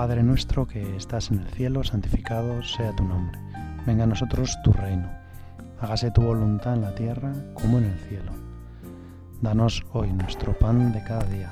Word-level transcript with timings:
Padre 0.00 0.22
nuestro 0.22 0.66
que 0.66 0.96
estás 0.96 1.30
en 1.30 1.40
el 1.40 1.46
cielo, 1.48 1.84
santificado 1.84 2.62
sea 2.62 2.96
tu 2.96 3.04
nombre. 3.04 3.38
Venga 3.84 4.04
a 4.04 4.06
nosotros 4.06 4.56
tu 4.64 4.72
reino. 4.72 5.10
Hágase 5.78 6.10
tu 6.10 6.22
voluntad 6.22 6.72
en 6.72 6.80
la 6.80 6.94
tierra 6.94 7.34
como 7.52 7.76
en 7.76 7.84
el 7.84 7.98
cielo. 8.08 8.32
Danos 9.42 9.84
hoy 9.92 10.10
nuestro 10.10 10.54
pan 10.54 10.94
de 10.94 11.04
cada 11.04 11.24
día. 11.24 11.50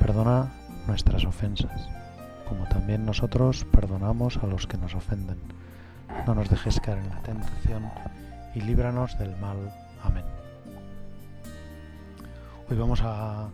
Perdona 0.00 0.52
nuestras 0.88 1.24
ofensas, 1.24 1.88
como 2.48 2.64
también 2.64 3.06
nosotros 3.06 3.64
perdonamos 3.70 4.36
a 4.38 4.48
los 4.48 4.66
que 4.66 4.78
nos 4.78 4.96
ofenden. 4.96 5.38
No 6.26 6.34
nos 6.34 6.50
dejes 6.50 6.80
caer 6.80 6.98
en 6.98 7.10
la 7.10 7.22
tentación 7.22 7.84
y 8.56 8.62
líbranos 8.62 9.16
del 9.16 9.36
mal. 9.36 9.72
Amén. 10.02 10.24
Hoy 12.68 12.76
vamos 12.76 13.00
a 13.04 13.48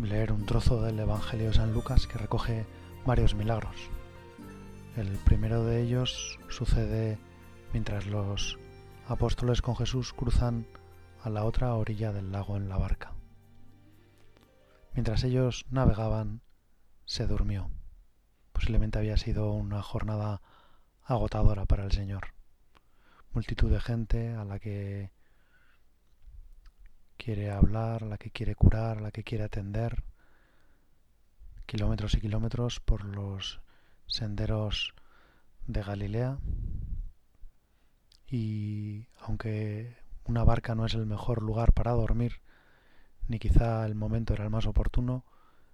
leer 0.00 0.30
un 0.30 0.46
trozo 0.46 0.80
del 0.80 1.00
Evangelio 1.00 1.48
de 1.48 1.54
San 1.54 1.74
Lucas 1.74 2.06
que 2.06 2.18
recoge 2.18 2.77
varios 3.08 3.34
milagros. 3.34 3.74
El 4.94 5.16
primero 5.24 5.64
de 5.64 5.80
ellos 5.80 6.38
sucede 6.50 7.18
mientras 7.72 8.04
los 8.04 8.58
apóstoles 9.06 9.62
con 9.62 9.74
Jesús 9.76 10.12
cruzan 10.12 10.66
a 11.22 11.30
la 11.30 11.44
otra 11.44 11.74
orilla 11.74 12.12
del 12.12 12.30
lago 12.32 12.58
en 12.58 12.68
la 12.68 12.76
barca. 12.76 13.14
Mientras 14.92 15.24
ellos 15.24 15.64
navegaban, 15.70 16.42
se 17.06 17.26
durmió. 17.26 17.70
Posiblemente 18.52 18.98
había 18.98 19.16
sido 19.16 19.52
una 19.52 19.80
jornada 19.80 20.42
agotadora 21.02 21.64
para 21.64 21.84
el 21.84 21.92
Señor. 21.92 22.34
Multitud 23.32 23.70
de 23.70 23.80
gente 23.80 24.34
a 24.34 24.44
la 24.44 24.58
que 24.58 25.12
quiere 27.16 27.50
hablar, 27.50 28.02
a 28.02 28.06
la 28.06 28.18
que 28.18 28.30
quiere 28.30 28.54
curar, 28.54 28.98
a 28.98 29.00
la 29.00 29.12
que 29.12 29.24
quiere 29.24 29.44
atender, 29.44 30.04
kilómetros 31.68 32.14
y 32.14 32.20
kilómetros 32.22 32.80
por 32.80 33.04
los 33.04 33.60
senderos 34.06 34.94
de 35.66 35.82
Galilea 35.82 36.38
y 38.26 39.06
aunque 39.20 39.98
una 40.24 40.44
barca 40.44 40.74
no 40.74 40.86
es 40.86 40.94
el 40.94 41.04
mejor 41.04 41.42
lugar 41.42 41.74
para 41.74 41.92
dormir, 41.92 42.40
ni 43.28 43.38
quizá 43.38 43.84
el 43.84 43.94
momento 43.94 44.32
era 44.32 44.44
el 44.44 44.50
más 44.50 44.64
oportuno, 44.64 45.26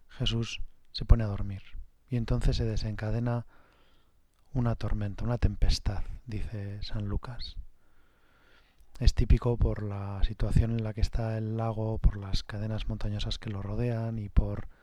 Jesús 0.08 0.60
se 0.90 1.04
pone 1.04 1.22
a 1.22 1.28
dormir 1.28 1.62
y 2.10 2.16
entonces 2.16 2.56
se 2.56 2.64
desencadena 2.64 3.46
una 4.52 4.74
tormenta, 4.74 5.24
una 5.24 5.38
tempestad, 5.38 6.02
dice 6.26 6.82
San 6.82 7.06
Lucas. 7.06 7.54
Es 8.98 9.14
típico 9.14 9.56
por 9.58 9.84
la 9.84 10.24
situación 10.24 10.72
en 10.72 10.82
la 10.82 10.92
que 10.92 11.02
está 11.02 11.38
el 11.38 11.56
lago, 11.56 11.98
por 11.98 12.16
las 12.16 12.42
cadenas 12.42 12.88
montañosas 12.88 13.38
que 13.38 13.50
lo 13.50 13.62
rodean 13.62 14.18
y 14.18 14.28
por 14.28 14.73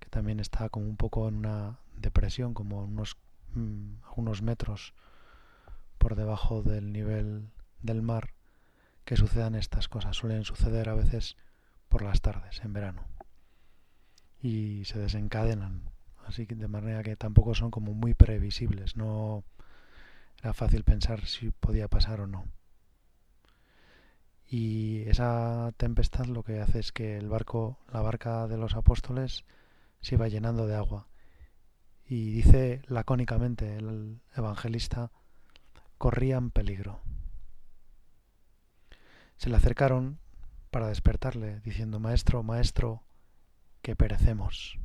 que 0.00 0.08
también 0.08 0.40
está 0.40 0.68
como 0.68 0.86
un 0.86 0.96
poco 0.96 1.28
en 1.28 1.36
una 1.36 1.78
depresión, 1.96 2.54
como 2.54 2.84
unos, 2.84 3.16
mm, 3.54 4.42
metros 4.42 4.94
por 5.98 6.16
debajo 6.16 6.62
del 6.62 6.92
nivel 6.92 7.50
del 7.82 8.02
mar, 8.02 8.32
que 9.04 9.16
sucedan 9.16 9.54
estas 9.54 9.88
cosas. 9.88 10.16
Suelen 10.16 10.44
suceder 10.44 10.88
a 10.88 10.94
veces 10.94 11.36
por 11.88 12.02
las 12.02 12.20
tardes, 12.20 12.60
en 12.64 12.72
verano. 12.72 13.04
Y 14.42 14.84
se 14.86 14.98
desencadenan, 14.98 15.90
así 16.26 16.46
que 16.46 16.54
de 16.54 16.68
manera 16.68 17.02
que 17.02 17.16
tampoco 17.16 17.54
son 17.54 17.70
como 17.70 17.92
muy 17.94 18.14
previsibles. 18.14 18.96
No 18.96 19.44
era 20.42 20.54
fácil 20.54 20.84
pensar 20.84 21.26
si 21.26 21.50
podía 21.50 21.88
pasar 21.88 22.20
o 22.20 22.26
no. 22.26 22.46
Y 24.46 25.02
esa 25.08 25.72
tempestad 25.76 26.26
lo 26.26 26.42
que 26.42 26.60
hace 26.60 26.80
es 26.80 26.90
que 26.90 27.16
el 27.16 27.28
barco, 27.28 27.78
la 27.92 28.00
barca 28.00 28.48
de 28.48 28.56
los 28.56 28.74
apóstoles, 28.74 29.44
se 30.00 30.14
iba 30.14 30.28
llenando 30.28 30.66
de 30.66 30.76
agua. 30.76 31.08
Y 32.06 32.32
dice 32.32 32.82
lacónicamente 32.86 33.76
el 33.76 34.20
evangelista, 34.34 35.10
corrían 35.98 36.50
peligro. 36.50 37.00
Se 39.36 39.48
le 39.48 39.56
acercaron 39.56 40.18
para 40.70 40.88
despertarle, 40.88 41.60
diciendo, 41.60 41.98
Maestro, 41.98 42.42
Maestro, 42.42 43.02
que 43.82 43.96
perecemos. 43.96 44.78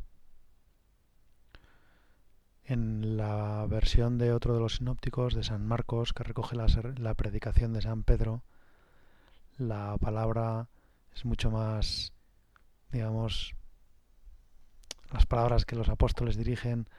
En 2.64 3.18
la 3.18 3.66
versión 3.68 4.18
de 4.18 4.34
otro 4.34 4.56
de 4.56 4.60
los 4.60 4.78
sinópticos, 4.78 5.36
de 5.36 5.44
San 5.44 5.66
Marcos, 5.66 6.14
que 6.14 6.24
recoge 6.24 6.56
la, 6.56 6.68
la 6.98 7.14
predicación 7.14 7.74
de 7.74 7.82
San 7.82 8.04
Pedro, 8.04 8.44
la 9.58 9.98
palabra 10.00 10.68
es 11.14 11.26
mucho 11.26 11.52
más, 11.52 12.12
digamos, 12.92 13.56
las 15.16 15.26
palabras 15.26 15.66
que 15.66 15.78
los 15.78 15.88
apóstoles 15.88 16.36
dirigen 16.36 16.90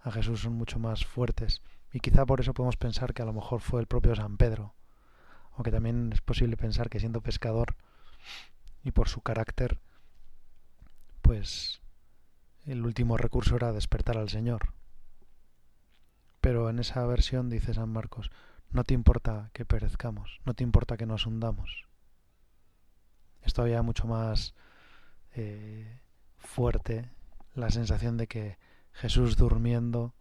a 0.00 0.10
Jesús 0.10 0.42
son 0.42 0.52
mucho 0.52 0.78
más 0.78 1.06
fuertes 1.06 1.62
y 1.90 2.00
quizá 2.00 2.26
por 2.26 2.40
eso 2.40 2.52
podemos 2.52 2.76
pensar 2.76 3.14
que 3.14 3.22
a 3.22 3.24
lo 3.24 3.32
mejor 3.32 3.60
fue 3.60 3.80
el 3.80 3.86
propio 3.86 4.14
San 4.14 4.36
Pedro, 4.36 4.74
aunque 5.54 5.70
también 5.70 6.12
es 6.12 6.20
posible 6.20 6.58
pensar 6.58 6.90
que 6.90 7.00
siendo 7.00 7.22
pescador 7.22 7.74
y 8.84 8.90
por 8.90 9.08
su 9.08 9.22
carácter, 9.22 9.80
pues 11.22 11.80
el 12.66 12.84
último 12.84 13.16
recurso 13.16 13.56
era 13.56 13.72
despertar 13.72 14.18
al 14.18 14.28
Señor. 14.28 14.74
Pero 16.42 16.68
en 16.68 16.78
esa 16.78 17.06
versión 17.06 17.48
dice 17.48 17.72
San 17.72 17.88
Marcos, 17.88 18.30
no 18.70 18.84
te 18.84 18.92
importa 18.92 19.48
que 19.54 19.64
perezcamos, 19.64 20.40
no 20.44 20.52
te 20.52 20.62
importa 20.62 20.98
que 20.98 21.06
nos 21.06 21.24
hundamos. 21.24 21.86
Es 23.40 23.54
todavía 23.54 23.80
mucho 23.80 24.06
más 24.06 24.54
eh, 25.32 26.00
fuerte 26.36 27.16
la 27.56 27.70
sensación 27.70 28.18
de 28.18 28.26
que 28.26 28.58
Jesús 28.92 29.36
durmiendo 29.36 30.14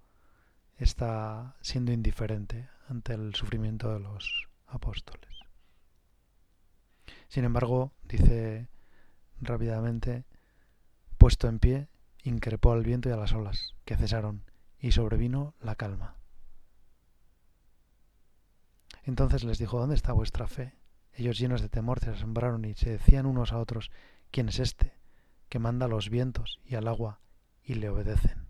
está 0.77 1.55
siendo 1.61 1.91
indiferente 1.91 2.69
ante 2.87 3.13
el 3.13 3.35
sufrimiento 3.35 3.93
de 3.93 3.99
los 3.99 4.47
apóstoles. 4.67 5.29
Sin 7.27 7.43
embargo, 7.43 7.91
dice 8.03 8.69
rápidamente, 9.41 10.25
puesto 11.17 11.49
en 11.49 11.59
pie, 11.59 11.89
increpó 12.23 12.71
al 12.71 12.83
viento 12.83 13.09
y 13.09 13.11
a 13.11 13.17
las 13.17 13.33
olas, 13.33 13.75
que 13.83 13.97
cesaron, 13.97 14.43
y 14.79 14.93
sobrevino 14.93 15.55
la 15.59 15.75
calma. 15.75 16.15
Entonces 19.03 19.43
les 19.43 19.57
dijo, 19.57 19.77
¿dónde 19.77 19.95
está 19.95 20.13
vuestra 20.13 20.47
fe? 20.47 20.73
Ellos 21.13 21.37
llenos 21.37 21.61
de 21.61 21.69
temor 21.69 21.99
se 21.99 22.11
asombraron 22.11 22.63
y 22.65 22.75
se 22.75 22.91
decían 22.91 23.25
unos 23.25 23.51
a 23.51 23.59
otros, 23.59 23.91
¿quién 24.31 24.49
es 24.49 24.59
este 24.59 24.93
que 25.49 25.59
manda 25.59 25.85
a 25.85 25.89
los 25.89 26.09
vientos 26.09 26.59
y 26.65 26.75
al 26.75 26.87
agua 26.87 27.19
y 27.65 27.75
le 27.75 27.89
obedecen. 27.89 28.45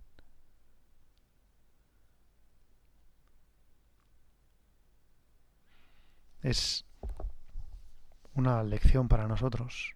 Es 6.42 6.86
una 8.36 8.62
lección 8.64 9.08
para 9.08 9.28
nosotros 9.28 9.94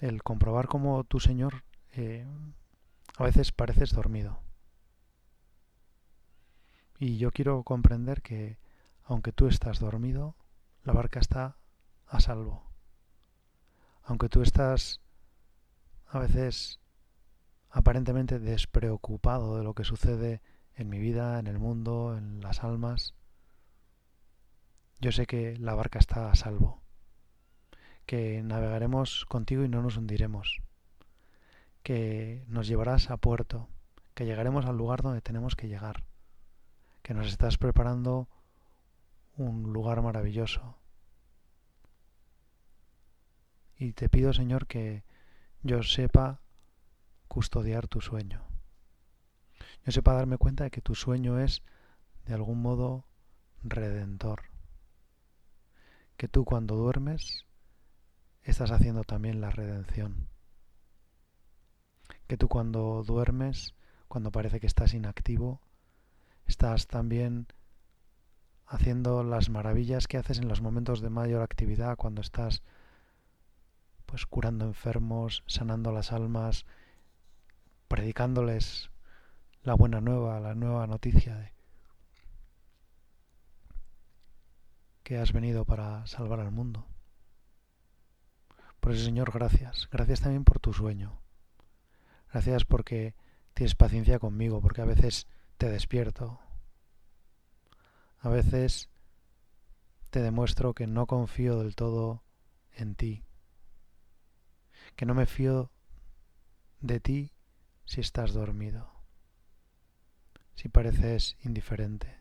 el 0.00 0.22
comprobar 0.22 0.66
cómo 0.66 1.04
tu 1.04 1.20
Señor 1.20 1.64
eh, 1.92 2.26
a 3.16 3.22
veces 3.22 3.52
pareces 3.52 3.92
dormido. 3.92 4.40
Y 6.98 7.18
yo 7.18 7.30
quiero 7.30 7.62
comprender 7.62 8.22
que 8.22 8.58
aunque 9.04 9.32
tú 9.32 9.46
estás 9.46 9.78
dormido, 9.78 10.34
la 10.82 10.92
barca 10.92 11.20
está 11.20 11.56
a 12.06 12.20
salvo. 12.20 12.64
Aunque 14.02 14.28
tú 14.28 14.42
estás 14.42 15.00
a 16.08 16.18
veces 16.18 16.80
aparentemente 17.76 18.38
despreocupado 18.38 19.58
de 19.58 19.62
lo 19.62 19.74
que 19.74 19.84
sucede 19.84 20.40
en 20.76 20.88
mi 20.88 20.98
vida, 20.98 21.38
en 21.38 21.46
el 21.46 21.58
mundo, 21.58 22.16
en 22.16 22.40
las 22.40 22.64
almas, 22.64 23.12
yo 24.98 25.12
sé 25.12 25.26
que 25.26 25.58
la 25.58 25.74
barca 25.74 25.98
está 25.98 26.30
a 26.30 26.34
salvo, 26.36 26.80
que 28.06 28.42
navegaremos 28.42 29.26
contigo 29.26 29.62
y 29.62 29.68
no 29.68 29.82
nos 29.82 29.98
hundiremos, 29.98 30.62
que 31.82 32.46
nos 32.48 32.66
llevarás 32.66 33.10
a 33.10 33.18
puerto, 33.18 33.68
que 34.14 34.24
llegaremos 34.24 34.64
al 34.64 34.78
lugar 34.78 35.02
donde 35.02 35.20
tenemos 35.20 35.54
que 35.54 35.68
llegar, 35.68 36.02
que 37.02 37.12
nos 37.12 37.26
estás 37.26 37.58
preparando 37.58 38.26
un 39.36 39.74
lugar 39.74 40.00
maravilloso. 40.00 40.78
Y 43.76 43.92
te 43.92 44.08
pido, 44.08 44.32
Señor, 44.32 44.66
que 44.66 45.04
yo 45.62 45.82
sepa 45.82 46.40
custodiar 47.36 47.86
tu 47.86 48.00
sueño. 48.00 48.40
Yo 49.84 49.92
sepa 49.92 50.14
darme 50.14 50.38
cuenta 50.38 50.64
de 50.64 50.70
que 50.70 50.80
tu 50.80 50.94
sueño 50.94 51.38
es, 51.38 51.62
de 52.24 52.32
algún 52.32 52.62
modo, 52.62 53.04
redentor. 53.62 54.44
Que 56.16 56.28
tú 56.28 56.46
cuando 56.46 56.76
duermes 56.76 57.44
estás 58.42 58.70
haciendo 58.70 59.04
también 59.04 59.42
la 59.42 59.50
redención. 59.50 60.28
Que 62.26 62.38
tú 62.38 62.48
cuando 62.48 63.04
duermes, 63.06 63.74
cuando 64.08 64.32
parece 64.32 64.58
que 64.58 64.66
estás 64.66 64.94
inactivo, 64.94 65.60
estás 66.46 66.86
también 66.86 67.48
haciendo 68.64 69.22
las 69.24 69.50
maravillas 69.50 70.08
que 70.08 70.16
haces 70.16 70.38
en 70.38 70.48
los 70.48 70.62
momentos 70.62 71.02
de 71.02 71.10
mayor 71.10 71.42
actividad, 71.42 71.98
cuando 71.98 72.22
estás 72.22 72.62
pues 74.06 74.24
curando 74.24 74.64
enfermos, 74.64 75.42
sanando 75.46 75.92
las 75.92 76.12
almas, 76.12 76.64
predicándoles 77.88 78.90
la 79.62 79.74
buena 79.74 80.00
nueva, 80.00 80.40
la 80.40 80.54
nueva 80.54 80.86
noticia 80.86 81.36
de 81.36 81.52
que 85.02 85.18
has 85.18 85.32
venido 85.32 85.64
para 85.64 86.04
salvar 86.06 86.40
al 86.40 86.50
mundo. 86.50 86.84
Por 88.80 88.92
eso, 88.92 89.04
Señor, 89.04 89.30
gracias. 89.32 89.88
Gracias 89.90 90.20
también 90.20 90.44
por 90.44 90.58
tu 90.58 90.72
sueño. 90.72 91.20
Gracias 92.32 92.64
porque 92.64 93.14
tienes 93.54 93.76
paciencia 93.76 94.18
conmigo, 94.18 94.60
porque 94.60 94.82
a 94.82 94.84
veces 94.84 95.28
te 95.58 95.68
despierto. 95.68 96.40
A 98.18 98.28
veces 98.28 98.88
te 100.10 100.20
demuestro 100.22 100.74
que 100.74 100.88
no 100.88 101.06
confío 101.06 101.60
del 101.60 101.76
todo 101.76 102.24
en 102.72 102.96
ti. 102.96 103.24
Que 104.96 105.06
no 105.06 105.14
me 105.14 105.26
fío 105.26 105.70
de 106.80 106.98
ti 106.98 107.35
si 107.86 108.02
estás 108.02 108.34
dormido. 108.34 108.92
Si 110.54 110.68
pareces 110.68 111.38
indiferente. 111.42 112.20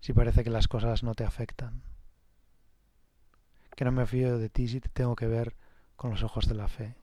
Si 0.00 0.12
parece 0.12 0.44
que 0.44 0.50
las 0.50 0.68
cosas 0.68 1.02
no 1.02 1.14
te 1.14 1.24
afectan. 1.24 1.82
Que 3.74 3.86
no 3.86 3.92
me 3.92 4.06
fío 4.06 4.36
de 4.36 4.50
ti 4.50 4.68
si 4.68 4.80
te 4.80 4.90
tengo 4.90 5.16
que 5.16 5.26
ver 5.26 5.56
con 5.96 6.10
los 6.10 6.22
ojos 6.22 6.46
de 6.46 6.54
la 6.54 6.68
fe 6.68 7.00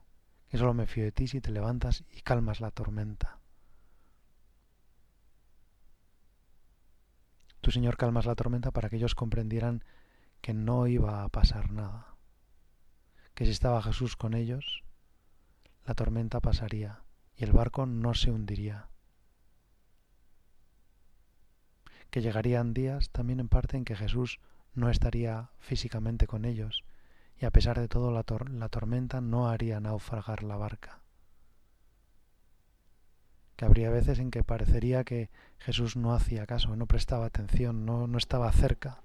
que 0.48 0.56
solo 0.56 0.74
me 0.74 0.86
fío 0.86 1.04
de 1.04 1.12
ti 1.12 1.28
si 1.28 1.40
te 1.40 1.50
levantas 1.50 2.04
y 2.10 2.22
calmas 2.22 2.60
la 2.60 2.70
tormenta. 2.70 3.38
Tú, 7.60 7.70
Señor, 7.70 7.96
calmas 7.96 8.24
la 8.24 8.34
tormenta 8.34 8.70
para 8.70 8.88
que 8.88 8.96
ellos 8.96 9.14
comprendieran 9.14 9.84
que 10.40 10.54
no 10.54 10.86
iba 10.86 11.22
a 11.22 11.28
pasar 11.28 11.70
nada, 11.70 12.14
que 13.34 13.44
si 13.44 13.50
estaba 13.50 13.82
Jesús 13.82 14.16
con 14.16 14.34
ellos, 14.34 14.84
la 15.84 15.94
tormenta 15.94 16.40
pasaría 16.40 17.02
y 17.38 17.44
el 17.44 17.52
barco 17.52 17.86
no 17.86 18.14
se 18.14 18.30
hundiría, 18.30 18.88
que 22.10 22.20
llegarían 22.20 22.74
días 22.74 23.10
también 23.10 23.40
en 23.40 23.48
parte 23.48 23.76
en 23.76 23.84
que 23.84 23.96
Jesús 23.96 24.40
no 24.74 24.90
estaría 24.90 25.50
físicamente 25.60 26.26
con 26.26 26.44
ellos 26.44 26.84
y 27.38 27.44
a 27.44 27.50
pesar 27.50 27.78
de 27.78 27.88
todo 27.88 28.10
la, 28.10 28.24
tormenta 28.68 29.20
no 29.20 29.48
haría 29.48 29.78
naufragar 29.78 30.42
la 30.42 30.56
barca. 30.56 30.98
Que 33.56 33.64
habría 33.64 33.90
veces 33.90 34.18
en 34.18 34.30
que 34.30 34.42
parecería 34.42 35.04
que 35.04 35.30
Jesús 35.58 35.96
no 35.96 36.14
hacía 36.14 36.46
caso, 36.46 36.74
no 36.74 36.86
prestaba 36.86 37.26
atención, 37.26 37.86
no, 37.86 38.06
no 38.06 38.18
estaba 38.18 38.50
cerca. 38.52 39.00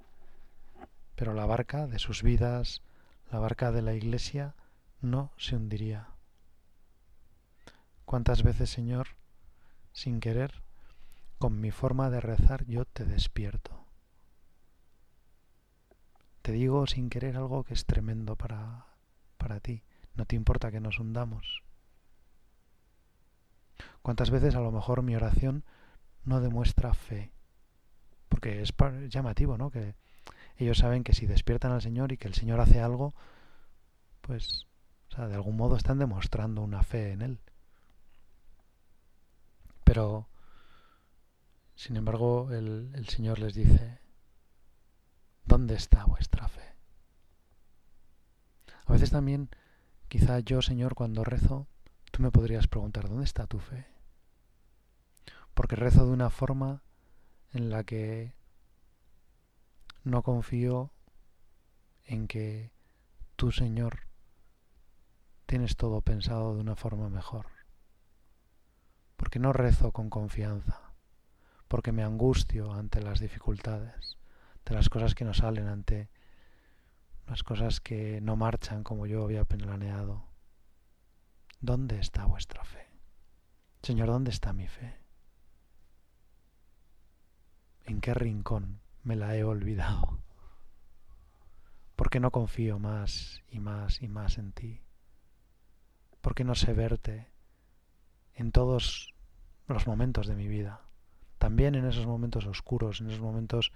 Pero 1.15 1.33
la 1.33 1.45
barca 1.45 1.87
de 1.87 1.99
sus 1.99 2.23
vidas, 2.23 2.81
la 3.31 3.39
barca 3.39 3.71
de 3.71 3.83
la 3.83 3.93
iglesia, 3.93 4.55
no 5.01 5.31
se 5.37 5.55
hundiría. 5.55 6.12
¿Cuántas 8.13 8.43
veces, 8.43 8.69
Señor, 8.69 9.07
sin 9.91 10.19
querer, 10.19 10.61
con 11.39 11.59
mi 11.59 11.71
forma 11.71 12.11
de 12.11 12.21
rezar 12.21 12.63
yo 12.67 12.85
te 12.85 13.05
despierto? 13.05 13.87
Te 16.43 16.51
digo 16.51 16.85
sin 16.85 17.09
querer 17.09 17.37
algo 17.37 17.63
que 17.63 17.73
es 17.73 17.87
tremendo 17.87 18.35
para, 18.35 18.85
para 19.39 19.59
ti. 19.61 19.81
No 20.13 20.25
te 20.25 20.35
importa 20.35 20.69
que 20.69 20.79
nos 20.79 20.99
hundamos. 20.99 21.63
¿Cuántas 24.03 24.29
veces 24.29 24.53
a 24.53 24.61
lo 24.61 24.71
mejor 24.71 25.01
mi 25.01 25.15
oración 25.15 25.63
no 26.23 26.39
demuestra 26.39 26.93
fe? 26.93 27.31
Porque 28.29 28.61
es 28.61 28.75
llamativo, 29.09 29.57
¿no? 29.57 29.71
Que 29.71 29.95
ellos 30.57 30.77
saben 30.77 31.03
que 31.03 31.15
si 31.15 31.25
despiertan 31.25 31.71
al 31.71 31.81
Señor 31.81 32.11
y 32.11 32.17
que 32.17 32.27
el 32.27 32.35
Señor 32.35 32.59
hace 32.59 32.79
algo, 32.79 33.15
pues, 34.21 34.67
o 35.09 35.15
sea, 35.15 35.27
de 35.27 35.33
algún 35.33 35.57
modo 35.57 35.77
están 35.77 35.97
demostrando 35.97 36.61
una 36.61 36.83
fe 36.83 37.13
en 37.13 37.23
Él. 37.23 37.39
Pero, 39.83 40.27
sin 41.75 41.97
embargo, 41.97 42.51
el, 42.51 42.91
el 42.95 43.07
Señor 43.07 43.39
les 43.39 43.53
dice, 43.53 44.03
¿Dónde 45.45 45.75
está 45.75 46.05
vuestra 46.05 46.47
fe? 46.47 46.75
A 48.85 48.93
veces 48.93 49.11
también, 49.11 49.49
quizá 50.07 50.39
yo, 50.39 50.61
Señor, 50.61 50.95
cuando 50.95 51.23
rezo, 51.23 51.67
tú 52.11 52.21
me 52.21 52.31
podrías 52.31 52.67
preguntar, 52.67 53.09
¿dónde 53.09 53.25
está 53.25 53.45
tu 53.45 53.59
fe? 53.59 53.85
Porque 55.53 55.75
rezo 55.75 56.05
de 56.05 56.11
una 56.11 56.29
forma 56.29 56.81
en 57.51 57.69
la 57.69 57.83
que 57.83 58.33
no 60.03 60.23
confío 60.23 60.91
en 62.05 62.27
que 62.27 62.71
tú, 63.35 63.51
Señor, 63.51 64.07
tienes 65.45 65.75
todo 65.75 66.01
pensado 66.01 66.55
de 66.55 66.61
una 66.61 66.75
forma 66.75 67.09
mejor. 67.09 67.47
Porque 69.23 69.39
no 69.39 69.53
rezo 69.53 69.93
con 69.93 70.09
confianza, 70.09 70.81
porque 71.69 71.93
me 71.93 72.03
angustio 72.03 72.73
ante 72.73 73.01
las 73.01 73.21
dificultades 73.21 74.17
de 74.65 74.75
las 74.75 74.89
cosas 74.89 75.15
que 75.15 75.23
no 75.23 75.33
salen 75.33 75.69
ante 75.69 76.09
las 77.25 77.41
cosas 77.41 77.79
que 77.79 78.19
no 78.19 78.35
marchan 78.35 78.83
como 78.83 79.05
yo 79.05 79.23
había 79.23 79.45
planeado. 79.45 80.25
¿Dónde 81.61 81.99
está 81.99 82.25
vuestra 82.25 82.65
fe? 82.65 82.85
Señor, 83.81 84.07
¿dónde 84.09 84.29
está 84.29 84.51
mi 84.51 84.67
fe? 84.67 84.99
¿En 87.85 88.01
qué 88.01 88.13
rincón 88.13 88.81
me 89.03 89.15
la 89.15 89.37
he 89.37 89.45
olvidado? 89.45 90.19
¿Por 91.95 92.09
qué 92.09 92.19
no 92.19 92.29
confío 92.29 92.77
más 92.77 93.41
y 93.49 93.61
más 93.61 94.01
y 94.01 94.09
más 94.09 94.37
en 94.37 94.51
ti? 94.51 94.81
¿Por 96.19 96.35
qué 96.35 96.43
no 96.43 96.55
sé 96.55 96.73
verte 96.73 97.31
en 98.35 98.51
todos 98.51 99.12
los 99.67 99.87
momentos 99.87 100.27
de 100.27 100.35
mi 100.35 100.47
vida? 100.47 100.81
También 101.37 101.75
en 101.75 101.85
esos 101.85 102.05
momentos 102.05 102.45
oscuros, 102.45 103.01
en 103.01 103.09
esos 103.09 103.21
momentos 103.21 103.71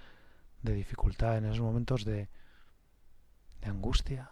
de 0.62 0.74
dificultad, 0.74 1.38
en 1.38 1.46
esos 1.46 1.62
momentos 1.62 2.06
de, 2.06 2.30
de 3.62 3.68
angustia. 3.68 4.32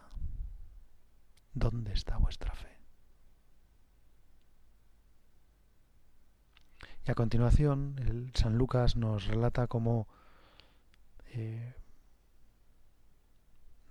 ¿Dónde 1.54 1.92
está 1.92 2.16
vuestra 2.18 2.52
fe? 2.54 2.76
Y 7.06 7.10
a 7.10 7.14
continuación, 7.14 7.96
el 8.00 8.32
San 8.34 8.58
Lucas 8.58 8.96
nos 8.96 9.26
relata 9.26 9.68
cómo 9.68 10.08
eh, 11.26 11.74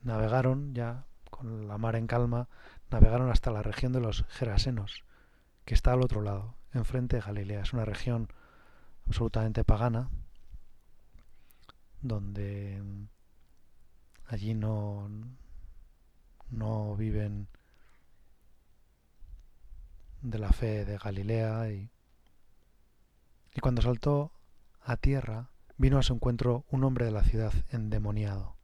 navegaron 0.02 0.74
ya 0.74 1.06
con 1.30 1.68
la 1.68 1.78
mar 1.78 1.96
en 1.96 2.08
calma, 2.08 2.50
navegaron 2.92 3.30
hasta 3.30 3.52
la 3.52 3.62
región 3.62 3.94
de 3.94 4.02
los 4.02 4.26
Gerasenos, 4.30 5.06
que 5.66 5.74
está 5.74 5.94
al 5.94 6.04
otro 6.04 6.22
lado, 6.22 6.56
enfrente 6.74 7.18
de 7.18 7.22
Galilea. 7.24 7.62
Es 7.62 7.74
una 7.74 7.86
región 7.86 8.30
absolutamente 9.08 9.64
pagana, 9.64 10.10
donde 12.02 12.82
allí 14.28 14.54
no, 14.54 15.10
no 16.50 16.96
viven 16.96 17.48
de 20.22 20.40
la 20.40 20.52
fe 20.52 20.86
de 20.86 20.98
Galilea 20.98 21.70
y, 21.72 21.90
y 23.54 23.60
cuando 23.60 23.82
saltó 23.82 24.32
a 24.82 24.98
tierra 24.98 25.50
vino 25.78 25.98
a 25.98 26.04
su 26.04 26.14
encuentro 26.14 26.66
un 26.70 26.84
hombre 26.84 27.06
de 27.06 27.12
la 27.12 27.24
ciudad 27.24 27.54
endemoniado. 27.72 28.56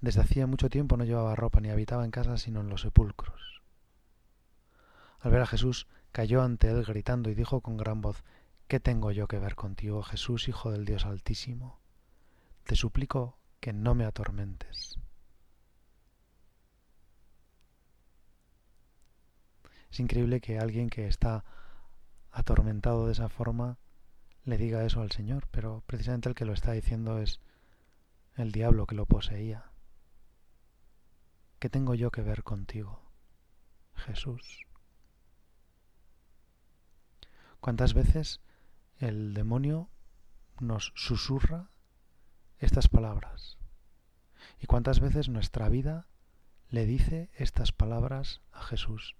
Desde 0.00 0.20
hacía 0.20 0.46
mucho 0.46 0.68
tiempo 0.68 0.96
no 0.96 1.04
llevaba 1.04 1.36
ropa 1.36 1.60
ni 1.60 1.70
habitaba 1.70 2.04
en 2.04 2.10
casa 2.10 2.38
sino 2.38 2.60
en 2.60 2.68
los 2.68 2.82
sepulcros. 2.82 3.62
Al 5.20 5.32
ver 5.32 5.42
a 5.42 5.46
Jesús 5.46 5.86
cayó 6.12 6.42
ante 6.42 6.68
él 6.70 6.84
gritando 6.84 7.30
y 7.30 7.34
dijo 7.34 7.60
con 7.60 7.76
gran 7.76 8.00
voz 8.00 8.24
¿Qué 8.66 8.80
tengo 8.80 9.12
yo 9.12 9.28
que 9.28 9.38
ver 9.38 9.54
contigo, 9.54 10.02
Jesús, 10.02 10.48
Hijo 10.48 10.70
del 10.70 10.84
Dios 10.84 11.06
Altísimo? 11.06 11.80
te 12.68 12.76
suplico 12.76 13.38
que 13.60 13.72
no 13.72 13.94
me 13.94 14.04
atormentes. 14.04 14.98
Es 19.90 20.00
increíble 20.00 20.42
que 20.42 20.58
alguien 20.58 20.90
que 20.90 21.08
está 21.08 21.46
atormentado 22.30 23.06
de 23.06 23.12
esa 23.12 23.30
forma 23.30 23.78
le 24.44 24.58
diga 24.58 24.84
eso 24.84 25.00
al 25.00 25.12
Señor, 25.12 25.48
pero 25.50 25.82
precisamente 25.86 26.28
el 26.28 26.34
que 26.34 26.44
lo 26.44 26.52
está 26.52 26.72
diciendo 26.72 27.18
es 27.20 27.40
el 28.36 28.52
diablo 28.52 28.86
que 28.86 28.96
lo 28.96 29.06
poseía. 29.06 29.72
¿Qué 31.58 31.70
tengo 31.70 31.94
yo 31.94 32.10
que 32.10 32.20
ver 32.20 32.42
contigo, 32.42 33.00
Jesús? 33.94 34.67
¿Cuántas 37.60 37.94
veces 37.94 38.40
el 38.98 39.34
demonio 39.34 39.88
nos 40.60 40.92
susurra 40.96 41.70
estas 42.58 42.88
palabras. 42.88 43.58
¿Y 44.60 44.66
cuántas 44.66 45.00
veces 45.00 45.28
nuestra 45.28 45.68
vida 45.68 46.08
le 46.68 46.86
dice 46.86 47.30
estas 47.34 47.72
palabras 47.72 48.40
a 48.52 48.62
Jesús? 48.62 49.16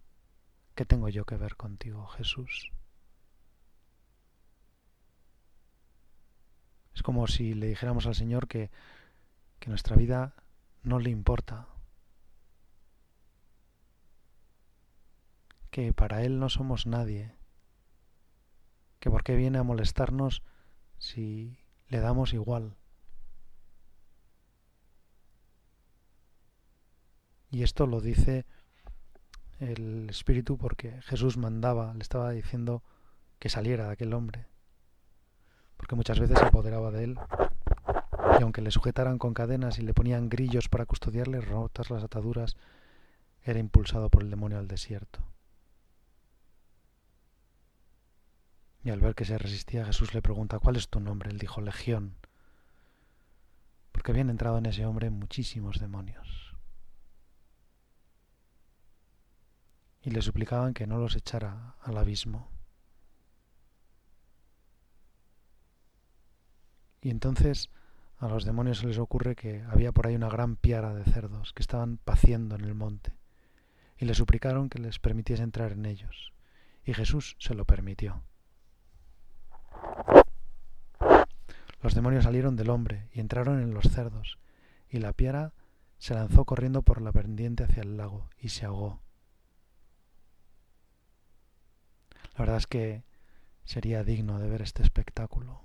¿Qué 0.75 0.85
tengo 0.85 1.09
yo 1.09 1.25
que 1.25 1.37
ver 1.37 1.57
contigo, 1.57 2.07
Jesús? 2.09 2.73
Es 6.95 7.03
como 7.03 7.27
si 7.29 7.55
le 7.55 7.69
dijéramos 7.69 8.07
al 8.07 8.15
Señor 8.17 8.49
que, 8.49 8.71
que 9.61 9.69
nuestra 9.69 9.95
vida 9.97 10.35
no 10.83 10.99
le 10.99 11.11
importa, 11.11 11.69
que 15.71 15.93
para 15.93 16.23
Él 16.25 16.41
no 16.41 16.49
somos 16.49 16.87
nadie, 16.87 17.38
que 19.09 19.13
por 19.13 19.25
qué 19.25 19.37
viene 19.37 19.57
a 19.57 19.63
molestarnos 19.63 20.43
si 20.99 21.57
le 21.89 21.99
damos 21.99 22.35
igual. 22.35 22.77
Y 27.51 27.63
esto 27.63 27.87
lo 27.87 28.03
dice 28.03 28.45
el 29.61 30.11
Espíritu 30.11 30.59
porque 30.59 31.01
Jesús 31.01 31.39
mandaba, 31.39 31.95
le 31.95 32.03
estaba 32.03 32.33
diciendo 32.33 32.83
que 33.39 33.49
saliera 33.49 33.87
de 33.87 33.93
aquel 33.93 34.13
hombre, 34.13 34.47
porque 35.79 35.97
muchas 35.97 36.21
veces 36.21 36.39
se 36.39 36.45
apoderaba 36.45 36.91
de 36.91 37.05
él, 37.05 37.19
y 38.39 38.43
aunque 38.43 38.61
le 38.61 38.71
sujetaran 38.71 39.17
con 39.17 39.33
cadenas 39.33 39.79
y 39.79 39.83
le 39.85 39.95
ponían 39.95 40.29
grillos 40.29 40.69
para 40.69 40.85
custodiarle, 40.85 41.41
rotas 41.41 41.89
las 41.89 42.05
ataduras, 42.05 42.59
era 43.43 43.59
impulsado 43.59 44.11
por 44.11 44.23
el 44.23 44.29
demonio 44.29 44.59
al 44.59 44.69
desierto. 44.69 45.21
Y 48.85 48.91
al 48.91 49.01
ver 49.01 49.15
que 49.15 49.25
se 49.25 49.39
resistía, 49.39 49.85
Jesús 49.85 50.15
le 50.15 50.23
pregunta, 50.23 50.59
¿cuál 50.59 50.77
es 50.77 50.89
tu 50.89 51.01
nombre? 51.01 51.31
Él 51.31 51.39
dijo, 51.39 51.61
Legión, 51.61 52.17
porque 53.93 54.13
habían 54.13 54.31
entrado 54.31 54.59
en 54.59 54.67
ese 54.67 54.87
hombre 54.87 55.11
muchísimos 55.11 55.81
demonios. 55.81 56.55
Y 60.03 60.11
le 60.11 60.23
suplicaban 60.23 60.75
que 60.75 60.87
no 60.87 60.99
los 60.99 61.17
echara 61.17 61.75
al 61.83 61.99
abismo. 61.99 62.49
Y 67.03 67.11
entonces 67.11 67.71
a 68.19 68.29
los 68.29 68.45
demonios 68.45 68.79
se 68.79 68.87
les 68.87 68.99
ocurre 68.99 69.37
que 69.37 69.63
había 69.71 69.93
por 69.93 70.07
ahí 70.07 70.17
una 70.17 70.29
gran 70.29 70.57
piara 70.57 70.93
de 70.93 71.05
cerdos 71.05 71.53
que 71.53 71.63
estaban 71.63 71.99
paciendo 71.99 72.57
en 72.57 72.65
el 72.65 72.75
monte, 72.75 73.13
y 73.97 74.07
le 74.07 74.15
suplicaron 74.15 74.69
que 74.69 74.81
les 74.81 74.99
permitiese 74.99 75.45
entrar 75.45 75.73
en 75.73 75.87
ellos, 75.87 76.33
y 76.85 76.95
Jesús 76.95 77.37
se 77.39 77.55
lo 77.55 77.65
permitió. 77.65 78.23
Los 81.83 81.95
demonios 81.95 82.25
salieron 82.25 82.57
del 82.57 82.71
hombre 82.71 83.09
y 83.13 83.21
entraron 83.21 83.61
en 83.61 83.73
los 83.73 83.85
cerdos, 83.85 84.39
y 84.89 84.99
la 84.99 85.13
piara 85.13 85.53
se 85.99 86.15
lanzó 86.15 86.45
corriendo 86.45 86.83
por 86.83 87.01
la 87.01 87.13
pendiente 87.13 87.65
hacia 87.65 87.83
el 87.83 87.97
lago 87.97 88.29
y 88.39 88.49
se 88.51 88.67
ahogó. 88.67 89.01
La 92.35 92.41
verdad 92.41 92.57
es 92.59 92.67
que 92.67 93.05
sería 93.65 94.05
digno 94.05 94.39
de 94.39 94.49
ver 94.49 94.63
este 94.63 94.83
espectáculo. 94.83 95.61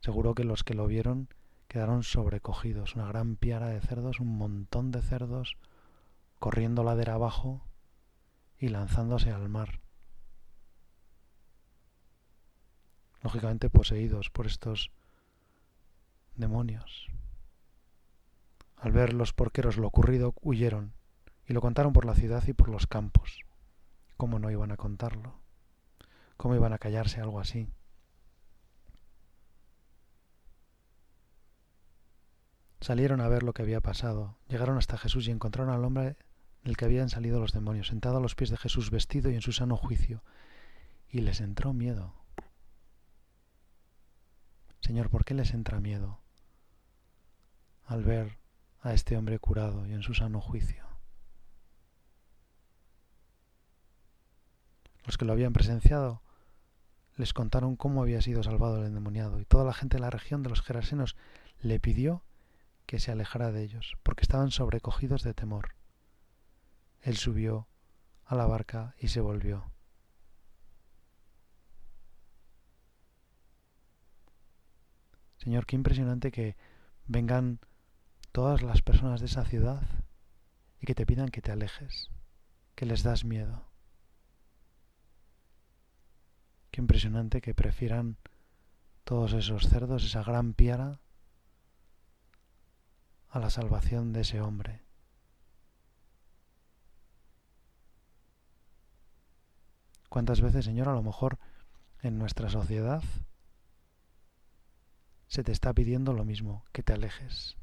Seguro 0.00 0.34
que 0.34 0.44
los 0.44 0.64
que 0.64 0.74
lo 0.74 0.86
vieron 0.86 1.28
quedaron 1.68 2.02
sobrecogidos. 2.02 2.94
Una 2.94 3.06
gran 3.06 3.36
piara 3.36 3.68
de 3.68 3.80
cerdos, 3.80 4.20
un 4.20 4.36
montón 4.36 4.90
de 4.90 5.02
cerdos 5.02 5.56
corriendo 6.38 6.82
ladera 6.82 7.14
abajo 7.14 7.62
y 8.58 8.68
lanzándose 8.68 9.30
al 9.30 9.48
mar. 9.48 9.80
Lógicamente 13.24 13.70
poseídos 13.70 14.28
por 14.28 14.46
estos 14.46 14.92
demonios. 16.36 17.08
Al 18.76 18.92
ver 18.92 19.14
los 19.14 19.32
porqueros 19.32 19.78
lo 19.78 19.86
ocurrido, 19.86 20.34
huyeron 20.42 20.92
y 21.46 21.54
lo 21.54 21.62
contaron 21.62 21.94
por 21.94 22.04
la 22.04 22.14
ciudad 22.14 22.44
y 22.46 22.52
por 22.52 22.68
los 22.68 22.86
campos. 22.86 23.40
¿Cómo 24.18 24.38
no 24.38 24.50
iban 24.50 24.72
a 24.72 24.76
contarlo? 24.76 25.40
¿Cómo 26.36 26.54
iban 26.54 26.74
a 26.74 26.78
callarse 26.78 27.22
algo 27.22 27.40
así? 27.40 27.66
Salieron 32.82 33.22
a 33.22 33.28
ver 33.28 33.42
lo 33.42 33.54
que 33.54 33.62
había 33.62 33.80
pasado, 33.80 34.36
llegaron 34.48 34.76
hasta 34.76 34.98
Jesús 34.98 35.28
y 35.28 35.30
encontraron 35.30 35.72
al 35.72 35.82
hombre 35.82 36.18
del 36.62 36.76
que 36.76 36.84
habían 36.84 37.08
salido 37.08 37.40
los 37.40 37.52
demonios, 37.52 37.88
sentado 37.88 38.18
a 38.18 38.20
los 38.20 38.34
pies 38.34 38.50
de 38.50 38.58
Jesús, 38.58 38.90
vestido 38.90 39.30
y 39.30 39.34
en 39.34 39.40
su 39.40 39.52
sano 39.52 39.78
juicio, 39.78 40.22
y 41.08 41.22
les 41.22 41.40
entró 41.40 41.72
miedo. 41.72 42.23
Señor, 44.84 45.08
¿por 45.08 45.24
qué 45.24 45.32
les 45.32 45.54
entra 45.54 45.80
miedo 45.80 46.20
al 47.86 48.04
ver 48.04 48.38
a 48.82 48.92
este 48.92 49.16
hombre 49.16 49.38
curado 49.38 49.86
y 49.86 49.94
en 49.94 50.02
su 50.02 50.12
sano 50.12 50.42
juicio? 50.42 50.84
Los 55.06 55.16
que 55.16 55.24
lo 55.24 55.32
habían 55.32 55.54
presenciado 55.54 56.20
les 57.16 57.32
contaron 57.32 57.76
cómo 57.76 58.02
había 58.02 58.20
sido 58.20 58.42
salvado 58.42 58.76
el 58.82 58.88
endemoniado, 58.88 59.40
y 59.40 59.46
toda 59.46 59.64
la 59.64 59.72
gente 59.72 59.96
de 59.96 60.02
la 60.02 60.10
región 60.10 60.42
de 60.42 60.50
los 60.50 60.60
Gerasenos 60.60 61.16
le 61.60 61.80
pidió 61.80 62.22
que 62.84 63.00
se 63.00 63.10
alejara 63.10 63.52
de 63.52 63.62
ellos, 63.62 63.96
porque 64.02 64.20
estaban 64.20 64.50
sobrecogidos 64.50 65.22
de 65.22 65.32
temor. 65.32 65.76
Él 67.00 67.16
subió 67.16 67.68
a 68.26 68.34
la 68.34 68.44
barca 68.44 68.96
y 68.98 69.08
se 69.08 69.22
volvió. 69.22 69.73
Señor, 75.44 75.66
qué 75.66 75.76
impresionante 75.76 76.32
que 76.32 76.56
vengan 77.06 77.60
todas 78.32 78.62
las 78.62 78.80
personas 78.80 79.20
de 79.20 79.26
esa 79.26 79.44
ciudad 79.44 79.82
y 80.80 80.86
que 80.86 80.94
te 80.94 81.04
pidan 81.04 81.28
que 81.28 81.42
te 81.42 81.52
alejes, 81.52 82.10
que 82.74 82.86
les 82.86 83.02
das 83.02 83.26
miedo. 83.26 83.62
Qué 86.70 86.80
impresionante 86.80 87.42
que 87.42 87.52
prefieran 87.52 88.16
todos 89.04 89.34
esos 89.34 89.68
cerdos, 89.68 90.06
esa 90.06 90.22
gran 90.22 90.54
piara, 90.54 90.98
a 93.28 93.38
la 93.38 93.50
salvación 93.50 94.14
de 94.14 94.22
ese 94.22 94.40
hombre. 94.40 94.80
¿Cuántas 100.08 100.40
veces, 100.40 100.64
Señor, 100.64 100.88
a 100.88 100.94
lo 100.94 101.02
mejor 101.02 101.38
en 102.00 102.16
nuestra 102.16 102.48
sociedad 102.48 103.02
se 105.34 105.42
te 105.42 105.50
está 105.50 105.72
pidiendo 105.72 106.12
lo 106.12 106.24
mismo, 106.24 106.64
que 106.70 106.84
te 106.84 106.92
alejes? 106.92 107.56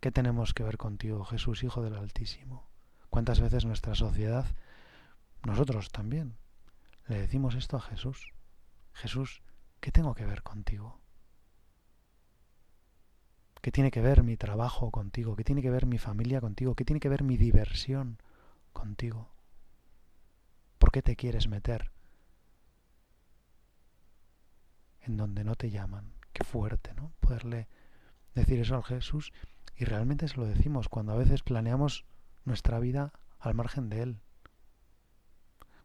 ¿Qué 0.00 0.10
tenemos 0.10 0.54
que 0.54 0.64
ver 0.64 0.76
contigo, 0.76 1.24
Jesús, 1.24 1.62
Hijo 1.62 1.82
del 1.84 1.94
Altísimo? 1.94 2.68
¿Cuántas 3.10 3.38
veces 3.38 3.64
nuestra 3.64 3.94
sociedad, 3.94 4.44
nosotros 5.44 5.92
también, 5.92 6.36
le 7.06 7.16
decimos 7.20 7.54
esto 7.54 7.76
a 7.76 7.80
Jesús? 7.80 8.34
Jesús, 8.92 9.40
¿qué 9.78 9.92
tengo 9.92 10.16
que 10.16 10.26
ver 10.26 10.42
contigo? 10.42 10.98
¿Qué 13.62 13.70
tiene 13.70 13.92
que 13.92 14.00
ver 14.00 14.24
mi 14.24 14.36
trabajo 14.36 14.90
contigo? 14.90 15.36
¿Qué 15.36 15.44
tiene 15.44 15.62
que 15.62 15.70
ver 15.70 15.86
mi 15.86 15.98
familia 15.98 16.40
contigo? 16.40 16.74
¿Qué 16.74 16.84
tiene 16.84 16.98
que 16.98 17.08
ver 17.08 17.22
mi 17.22 17.36
diversión 17.36 18.18
contigo? 18.72 19.30
¿Por 20.80 20.90
qué 20.90 21.02
te 21.02 21.14
quieres 21.14 21.46
meter 21.46 21.92
en 25.02 25.16
donde 25.16 25.44
no 25.44 25.54
te 25.54 25.70
llaman? 25.70 26.19
Qué 26.32 26.44
fuerte, 26.44 26.94
¿no? 26.94 27.12
Poderle 27.20 27.68
decir 28.34 28.60
eso 28.60 28.76
al 28.76 28.84
Jesús 28.84 29.32
y 29.76 29.84
realmente 29.84 30.28
se 30.28 30.36
lo 30.36 30.46
decimos 30.46 30.88
cuando 30.88 31.12
a 31.12 31.16
veces 31.16 31.42
planeamos 31.42 32.04
nuestra 32.44 32.78
vida 32.78 33.12
al 33.38 33.54
margen 33.54 33.88
de 33.88 34.02
Él. 34.02 34.20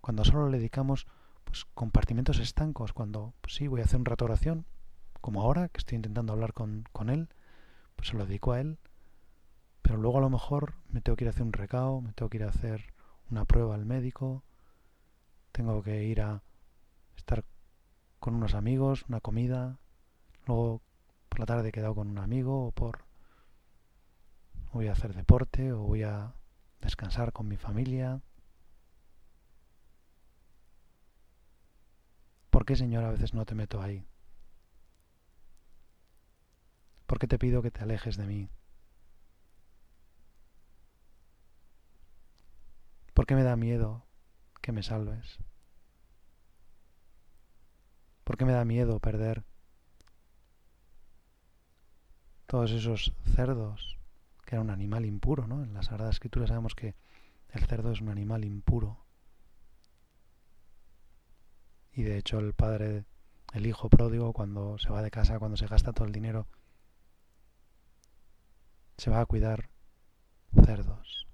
Cuando 0.01 0.23
solo 0.25 0.49
le 0.49 0.57
dedicamos 0.57 1.07
pues, 1.43 1.65
compartimentos 1.73 2.39
estancos, 2.39 2.93
cuando 2.93 3.33
pues, 3.41 3.55
sí, 3.55 3.67
voy 3.67 3.81
a 3.81 3.85
hacer 3.85 3.99
un 3.99 4.05
rato 4.05 4.25
oración, 4.25 4.65
como 5.21 5.41
ahora 5.41 5.69
que 5.69 5.79
estoy 5.79 5.95
intentando 5.95 6.33
hablar 6.33 6.53
con, 6.53 6.83
con 6.91 7.09
Él, 7.09 7.29
pues 7.95 8.09
se 8.09 8.17
lo 8.17 8.25
dedico 8.25 8.51
a 8.51 8.59
él, 8.59 8.77
pero 9.81 9.97
luego 9.97 10.17
a 10.17 10.21
lo 10.21 10.29
mejor 10.29 10.73
me 10.89 11.01
tengo 11.01 11.15
que 11.15 11.23
ir 11.23 11.27
a 11.27 11.31
hacer 11.31 11.43
un 11.43 11.53
recao, 11.53 12.01
me 12.01 12.13
tengo 12.13 12.29
que 12.29 12.37
ir 12.37 12.43
a 12.43 12.49
hacer 12.49 12.93
una 13.29 13.45
prueba 13.45 13.75
al 13.75 13.85
médico, 13.85 14.43
tengo 15.51 15.81
que 15.83 16.03
ir 16.03 16.21
a 16.21 16.43
estar 17.15 17.45
con 18.19 18.35
unos 18.35 18.55
amigos, 18.55 19.05
una 19.07 19.21
comida, 19.21 19.79
luego 20.47 20.81
por 21.29 21.39
la 21.39 21.45
tarde 21.45 21.69
he 21.69 21.71
quedado 21.71 21.95
con 21.95 22.09
un 22.09 22.17
amigo 22.17 22.67
o 22.67 22.71
por 22.71 23.05
voy 24.71 24.87
a 24.87 24.91
hacer 24.91 25.13
deporte 25.13 25.71
o 25.71 25.83
voy 25.83 26.03
a 26.03 26.33
descansar 26.81 27.31
con 27.31 27.47
mi 27.47 27.57
familia. 27.57 28.21
¿Por 32.49 32.65
qué, 32.65 32.75
Señor, 32.75 33.03
a 33.03 33.11
veces 33.11 33.33
no 33.33 33.45
te 33.45 33.55
meto 33.55 33.81
ahí? 33.81 34.07
¿Por 37.05 37.19
qué 37.19 37.27
te 37.27 37.39
pido 37.39 37.61
que 37.61 37.71
te 37.71 37.81
alejes 37.81 38.17
de 38.17 38.25
mí? 38.25 38.49
¿Por 43.13 43.25
qué 43.25 43.35
me 43.35 43.43
da 43.43 43.55
miedo 43.55 44.05
que 44.61 44.71
me 44.71 44.83
salves? 44.83 45.39
¿Por 48.23 48.37
qué 48.37 48.45
me 48.45 48.53
da 48.53 48.65
miedo 48.65 48.99
perder 48.99 49.45
todos 52.47 52.71
esos 52.71 53.13
cerdos, 53.35 53.97
que 54.45 54.55
era 54.55 54.61
un 54.61 54.69
animal 54.69 55.05
impuro, 55.05 55.47
¿no? 55.47 55.63
En 55.63 55.73
la 55.73 55.83
Sagrada 55.83 56.11
Escritura 56.11 56.47
sabemos 56.47 56.75
que 56.75 56.95
el 57.49 57.65
cerdo 57.65 57.91
es 57.91 58.01
un 58.01 58.09
animal 58.09 58.45
impuro. 58.45 58.97
Y 61.93 62.03
de 62.03 62.17
hecho 62.17 62.39
el 62.39 62.53
padre, 62.53 63.05
el 63.53 63.65
hijo 63.65 63.89
pródigo, 63.89 64.33
cuando 64.33 64.77
se 64.77 64.89
va 64.89 65.01
de 65.01 65.11
casa, 65.11 65.39
cuando 65.39 65.57
se 65.57 65.67
gasta 65.67 65.93
todo 65.93 66.05
el 66.05 66.11
dinero, 66.11 66.47
se 68.97 69.09
va 69.09 69.21
a 69.21 69.25
cuidar 69.25 69.69
cerdos, 70.63 71.27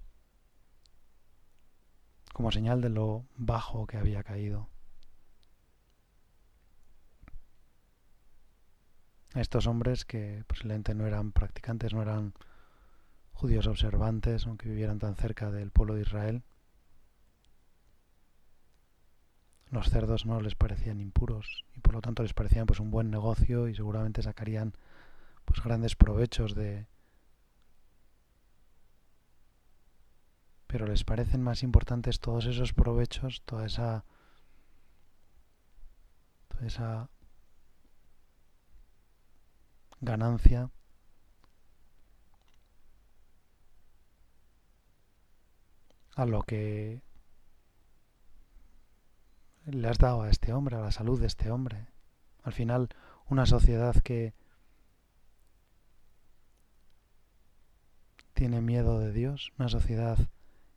como 2.32 2.50
señal 2.50 2.80
de 2.80 2.88
lo 2.88 3.24
bajo 3.36 3.86
que 3.86 3.98
había 3.98 4.22
caído. 4.22 4.71
Estos 9.34 9.66
hombres 9.66 10.04
que 10.04 10.44
posiblemente 10.46 10.94
no 10.94 11.06
eran 11.06 11.32
practicantes, 11.32 11.94
no 11.94 12.02
eran 12.02 12.34
judíos 13.32 13.66
observantes, 13.66 14.46
aunque 14.46 14.68
vivieran 14.68 14.98
tan 14.98 15.16
cerca 15.16 15.50
del 15.50 15.70
pueblo 15.70 15.94
de 15.94 16.02
Israel. 16.02 16.42
Los 19.70 19.88
cerdos 19.88 20.26
no 20.26 20.40
les 20.40 20.54
parecían 20.54 21.00
impuros 21.00 21.64
y 21.74 21.80
por 21.80 21.94
lo 21.94 22.02
tanto 22.02 22.22
les 22.22 22.34
parecían 22.34 22.66
pues 22.66 22.78
un 22.78 22.90
buen 22.90 23.10
negocio 23.10 23.68
y 23.68 23.74
seguramente 23.74 24.22
sacarían 24.22 24.74
pues 25.46 25.62
grandes 25.62 25.96
provechos 25.96 26.54
de 26.54 26.86
pero 30.66 30.86
les 30.86 31.04
parecen 31.04 31.42
más 31.42 31.62
importantes 31.62 32.20
todos 32.20 32.46
esos 32.46 32.72
provechos, 32.72 33.42
toda 33.44 33.66
esa 33.66 34.04
toda 36.48 36.66
esa 36.66 37.08
ganancia 40.02 40.70
a 46.16 46.26
lo 46.26 46.42
que 46.42 47.02
le 49.64 49.88
has 49.88 49.98
dado 49.98 50.22
a 50.22 50.30
este 50.30 50.52
hombre, 50.52 50.76
a 50.76 50.80
la 50.80 50.90
salud 50.90 51.20
de 51.20 51.28
este 51.28 51.50
hombre. 51.50 51.86
Al 52.42 52.52
final, 52.52 52.88
una 53.28 53.46
sociedad 53.46 53.94
que 54.02 54.34
tiene 58.34 58.60
miedo 58.60 58.98
de 58.98 59.12
Dios, 59.12 59.52
una 59.56 59.68
sociedad 59.68 60.18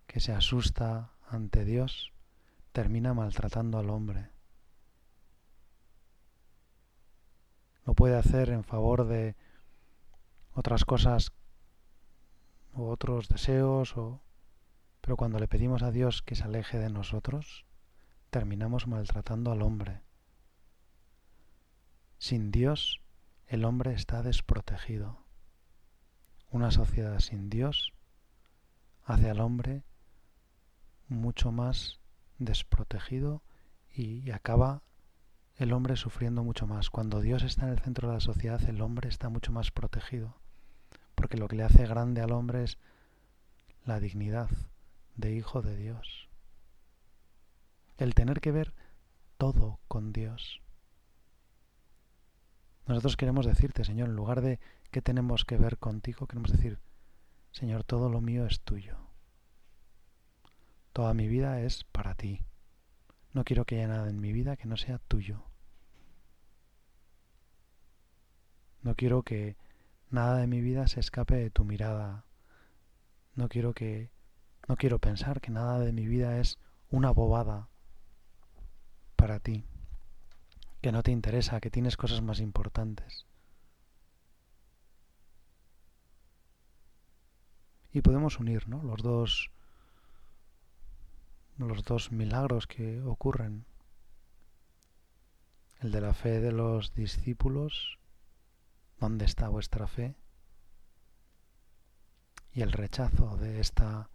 que 0.06 0.20
se 0.20 0.34
asusta 0.34 1.12
ante 1.28 1.66
Dios, 1.66 2.14
termina 2.72 3.16
maltratando 3.16 3.80
al 3.80 3.90
hombre. 3.90 4.35
Lo 7.86 7.94
puede 7.94 8.18
hacer 8.18 8.50
en 8.50 8.64
favor 8.64 9.08
de 9.08 9.36
otras 10.54 10.86
cosas 10.86 11.32
o 12.74 12.90
otros 12.90 13.30
deseos 13.30 13.96
o 13.96 14.22
pero 15.06 15.18
cuando 15.18 15.38
le 15.38 15.48
pedimos 15.48 15.84
a 15.84 15.92
Dios 15.92 16.24
que 16.24 16.34
se 16.34 16.46
aleje 16.46 16.80
de 16.80 16.90
nosotros, 16.90 17.68
terminamos 18.32 18.88
maltratando 18.88 19.52
al 19.52 19.62
hombre. 19.62 20.02
Sin 22.18 22.50
Dios, 22.50 23.02
el 23.46 23.66
hombre 23.66 23.94
está 23.94 24.24
desprotegido. 24.24 25.20
Una 26.50 26.72
sociedad 26.72 27.20
sin 27.20 27.52
Dios 27.52 27.94
hace 29.04 29.30
al 29.30 29.42
hombre 29.42 29.84
mucho 31.08 31.52
más 31.52 32.00
desprotegido 32.40 33.44
y, 33.94 34.32
acaba 34.32 34.82
el 35.58 35.72
hombre 35.74 35.96
sufriendo 35.96 36.44
mucho 36.44 36.68
más. 36.68 36.90
Cuando 36.90 37.22
Dios 37.22 37.44
está 37.44 37.66
en 37.66 37.74
el 37.74 37.80
centro 37.80 38.08
de 38.08 38.16
la 38.16 38.20
sociedad, 38.20 38.62
el 38.68 38.82
hombre 38.82 39.10
está 39.10 39.30
mucho 39.30 39.52
más 39.52 39.72
protegido, 39.72 40.36
porque 41.16 41.38
lo 41.38 41.48
que 41.48 41.56
le 41.56 41.64
hace 41.64 41.86
grande 41.88 42.22
al 42.22 42.32
hombre 42.32 42.64
es 42.64 42.78
la 43.86 44.00
dignidad, 44.00 44.50
de 45.16 45.34
hijo 45.34 45.62
de 45.62 45.76
Dios. 45.78 46.28
El 47.98 48.14
tener 48.14 48.42
que 48.42 48.52
ver 48.52 48.74
todo 49.38 49.80
con 49.88 50.12
Dios. 50.12 50.62
Nosotros 52.88 53.16
queremos 53.18 53.46
decirte, 53.46 53.84
Señor, 53.84 54.10
en 54.10 54.16
lugar 54.16 54.42
de 54.42 54.60
que 54.92 55.02
tenemos 55.02 55.46
que 55.46 55.58
ver 55.58 55.78
contigo, 55.78 56.28
queremos 56.28 56.52
decir, 56.52 56.80
Señor, 57.52 57.84
todo 57.84 58.10
lo 58.10 58.22
mío 58.22 58.46
es 58.46 58.60
tuyo. 58.62 58.98
Toda 60.92 61.14
mi 61.14 61.28
vida 61.28 61.62
es 61.62 61.84
para 61.86 62.16
ti. 62.16 62.42
No 63.36 63.44
quiero 63.44 63.66
que 63.66 63.76
haya 63.76 63.90
nada 63.90 64.10
en 64.10 64.22
mi 64.22 64.32
vida 64.32 64.56
que 64.56 64.66
no 64.66 64.78
sea 64.78 64.98
tuyo. 64.98 65.44
No 68.82 68.96
quiero 68.96 69.24
que 69.24 69.58
nada 70.10 70.38
de 70.38 70.48
mi 70.48 70.62
vida 70.62 70.88
se 70.88 71.02
escape 71.02 71.36
de 71.36 71.50
tu 71.50 71.66
mirada. 71.66 72.24
No 73.36 73.50
quiero 73.50 73.74
que 73.74 74.10
no 74.70 74.78
quiero 74.78 75.00
pensar 75.00 75.42
que 75.42 75.52
nada 75.52 75.80
de 75.80 75.92
mi 75.92 76.06
vida 76.06 76.40
es 76.40 76.60
una 76.90 77.12
bobada 77.12 77.68
para 79.18 79.42
ti, 79.42 79.66
que 80.82 80.94
no 80.94 81.04
te 81.04 81.12
interesa, 81.12 81.60
que 81.60 81.70
tienes 81.70 81.98
cosas 81.98 82.22
más 82.22 82.40
importantes. 82.40 83.26
Y 87.92 88.02
podemos 88.02 88.40
unir 88.40 88.70
¿no? 88.70 88.82
los, 88.82 89.04
dos, 89.04 89.52
los 91.58 91.84
dos 91.84 92.12
milagros 92.12 92.68
que 92.68 93.02
ocurren. 93.02 93.66
El 95.80 95.92
de 95.92 96.02
la 96.02 96.14
fe 96.14 96.40
de 96.40 96.52
los 96.52 96.94
discípulos, 96.94 98.00
¿dónde 99.00 99.26
está 99.26 99.50
vuestra 99.50 99.88
fe? 99.88 100.16
Y 102.52 102.62
el 102.62 102.72
rechazo 102.72 103.38
de 103.38 103.60
esta 103.60 104.10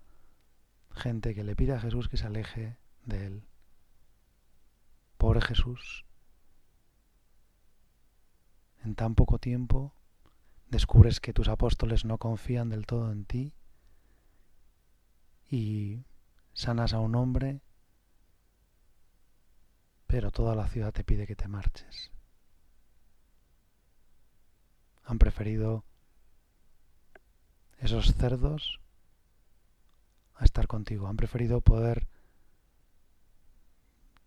gente 0.92 1.34
que 1.34 1.44
le 1.44 1.54
pide 1.54 1.74
a 1.74 1.80
Jesús 1.80 2.08
que 2.08 2.16
se 2.16 2.26
aleje 2.26 2.76
de 3.04 3.26
él. 3.26 3.44
Pobre 5.18 5.40
Jesús, 5.42 6.06
en 8.82 8.94
tan 8.94 9.14
poco 9.14 9.38
tiempo 9.38 9.94
descubres 10.68 11.20
que 11.20 11.32
tus 11.32 11.48
apóstoles 11.48 12.04
no 12.04 12.18
confían 12.18 12.70
del 12.70 12.86
todo 12.86 13.12
en 13.12 13.24
ti 13.24 13.54
y 15.50 16.04
sanas 16.60 16.92
a 16.92 17.00
un 17.00 17.14
hombre, 17.14 17.62
pero 20.06 20.30
toda 20.30 20.54
la 20.54 20.68
ciudad 20.68 20.92
te 20.92 21.04
pide 21.04 21.26
que 21.26 21.34
te 21.34 21.48
marches. 21.48 22.12
Han 25.04 25.18
preferido 25.18 25.84
esos 27.78 28.14
cerdos 28.14 28.78
a 30.34 30.44
estar 30.44 30.66
contigo. 30.66 31.08
Han 31.08 31.16
preferido 31.16 31.62
poder 31.62 32.06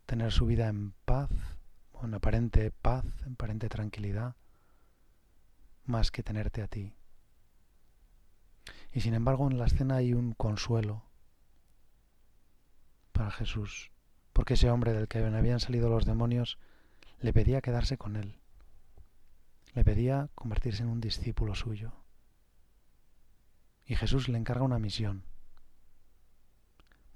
tener 0.08 0.32
su 0.32 0.48
vida 0.48 0.68
en 0.70 0.94
paz, 1.06 1.30
en 2.02 2.16
aparente 2.16 2.72
paz, 2.72 3.06
en 3.28 3.34
aparente 3.34 3.70
tranquilidad, 3.70 4.36
más 5.86 6.10
que 6.10 6.24
tenerte 6.24 6.64
a 6.64 6.68
ti. 6.68 6.96
Y 8.92 9.02
sin 9.02 9.14
embargo 9.14 9.50
en 9.52 9.60
la 9.60 9.68
escena 9.68 9.98
hay 9.98 10.16
un 10.16 10.34
consuelo 10.34 11.13
para 13.14 13.32
Jesús, 13.32 13.92
porque 14.34 14.56
ese 14.56 14.70
hombre 14.70 14.92
del 14.92 15.08
que 15.08 15.20
habían 15.20 15.62
salido 15.62 15.90
los 15.90 16.06
demonios 16.06 16.58
le 17.20 17.32
pedía 17.32 17.62
quedarse 17.62 17.98
con 17.98 18.18
él, 18.18 18.38
le 19.74 19.86
pedía 19.86 20.30
convertirse 20.36 20.84
en 20.84 20.90
un 20.90 21.00
discípulo 21.00 21.56
suyo. 21.56 21.94
Y 23.86 23.96
Jesús 23.96 24.28
le 24.28 24.38
encarga 24.38 24.64
una 24.64 24.80
misión, 24.80 25.24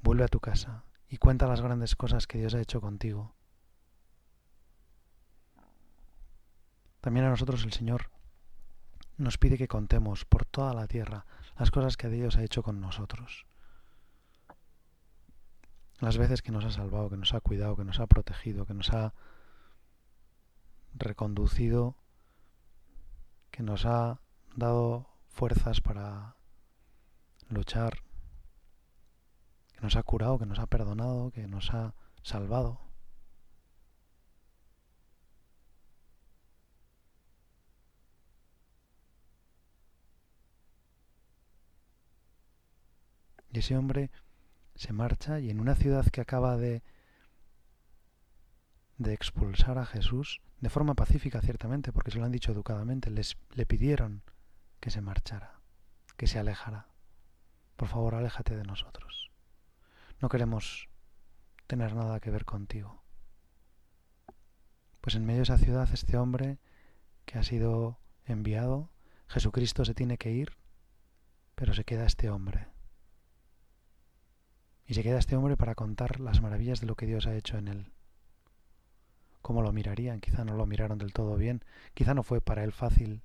Vuelve 0.01 0.23
a 0.23 0.27
tu 0.29 0.39
casa 0.39 0.83
y 1.09 1.17
cuenta 1.17 1.47
las 1.47 1.61
grandes 1.61 1.95
cosas 1.95 2.27
que 2.27 2.37
Dios 2.37 2.53
ha 2.53 2.61
hecho 2.61 2.79
contigo. 2.79 3.33
También 7.01 7.25
a 7.25 7.29
nosotros 7.29 7.63
el 7.63 7.73
Señor 7.73 8.09
nos 9.17 9.37
pide 9.37 9.57
que 9.57 9.67
contemos 9.67 10.25
por 10.25 10.45
toda 10.45 10.73
la 10.73 10.87
tierra 10.87 11.25
las 11.57 11.71
cosas 11.71 11.97
que 11.97 12.09
Dios 12.09 12.37
ha 12.37 12.43
hecho 12.43 12.63
con 12.63 12.79
nosotros. 12.79 13.45
Las 16.07 16.17
veces 16.17 16.41
que 16.41 16.53
nos 16.53 16.63
ha 16.63 16.71
salvado, 16.71 17.09
que 17.09 17.17
nos 17.17 17.33
ha 17.33 17.41
cuidado, 17.41 17.75
que 17.75 17.83
nos 17.83 17.99
ha 17.99 18.07
protegido, 18.07 18.65
que 18.65 18.73
nos 18.73 18.91
ha 18.91 19.13
reconducido, 20.93 21.97
que 23.51 23.61
nos 23.61 23.85
ha 23.85 24.21
dado 24.55 25.09
fuerzas 25.27 25.81
para 25.81 26.37
luchar 27.49 28.03
que 29.73 29.81
nos 29.81 29.97
ha 29.97 30.03
curado, 30.03 30.39
que 30.39 30.45
nos 30.45 30.59
ha 30.59 30.67
perdonado, 30.67 31.31
que 31.31 31.45
nos 31.45 31.73
ha 31.73 31.93
salvado. 32.23 32.79
Y 43.51 43.59
ese 43.59 43.75
hombre 43.75 44.09
se 44.77 44.93
marcha 44.93 45.39
y 45.39 45.49
en 45.49 45.59
una 45.59 45.75
ciudad 45.75 46.05
que 46.07 46.21
acaba 46.21 46.55
de, 46.55 46.83
de 48.97 49.13
expulsar 49.13 49.77
a 49.77 49.85
Jesús, 49.85 50.41
de 50.59 50.69
forma 50.69 50.93
pacífica 50.93 51.41
ciertamente, 51.41 51.91
porque 51.91 52.11
se 52.11 52.19
lo 52.19 52.25
han 52.25 52.31
dicho 52.31 52.51
educadamente, 52.51 53.09
les, 53.09 53.37
le 53.53 53.65
pidieron 53.65 54.23
que 54.79 54.91
se 54.91 55.01
marchara, 55.01 55.59
que 56.15 56.27
se 56.27 56.39
alejara. 56.39 56.87
Por 57.75 57.87
favor, 57.87 58.15
aléjate 58.15 58.55
de 58.55 58.63
nosotros. 58.63 59.31
No 60.21 60.29
queremos 60.29 60.89
tener 61.67 61.95
nada 61.95 62.19
que 62.19 62.31
ver 62.31 62.45
contigo. 62.45 63.03
Pues 65.01 65.15
en 65.15 65.25
medio 65.25 65.39
de 65.39 65.43
esa 65.43 65.57
ciudad 65.57 65.89
este 65.91 66.17
hombre 66.17 66.59
que 67.25 67.37
ha 67.37 67.43
sido 67.43 67.99
enviado, 68.25 68.91
Jesucristo 69.27 69.85
se 69.85 69.93
tiene 69.93 70.17
que 70.17 70.31
ir, 70.31 70.57
pero 71.55 71.73
se 71.73 71.83
queda 71.83 72.05
este 72.05 72.29
hombre. 72.29 72.67
Y 74.87 74.93
se 74.93 75.03
queda 75.03 75.19
este 75.19 75.35
hombre 75.35 75.57
para 75.57 75.75
contar 75.75 76.19
las 76.19 76.41
maravillas 76.41 76.79
de 76.79 76.87
lo 76.87 76.95
que 76.95 77.05
Dios 77.05 77.27
ha 77.27 77.35
hecho 77.35 77.57
en 77.57 77.67
él. 77.67 77.91
cómo 79.41 79.61
lo 79.61 79.71
mirarían. 79.71 80.19
Quizá 80.19 80.43
no 80.43 80.55
lo 80.55 80.65
miraron 80.65 80.97
del 80.97 81.13
todo 81.13 81.35
bien. 81.37 81.63
Quizá 81.93 82.13
no 82.13 82.23
fue 82.23 82.41
para 82.41 82.63
él 82.63 82.73
fácil 82.73 83.21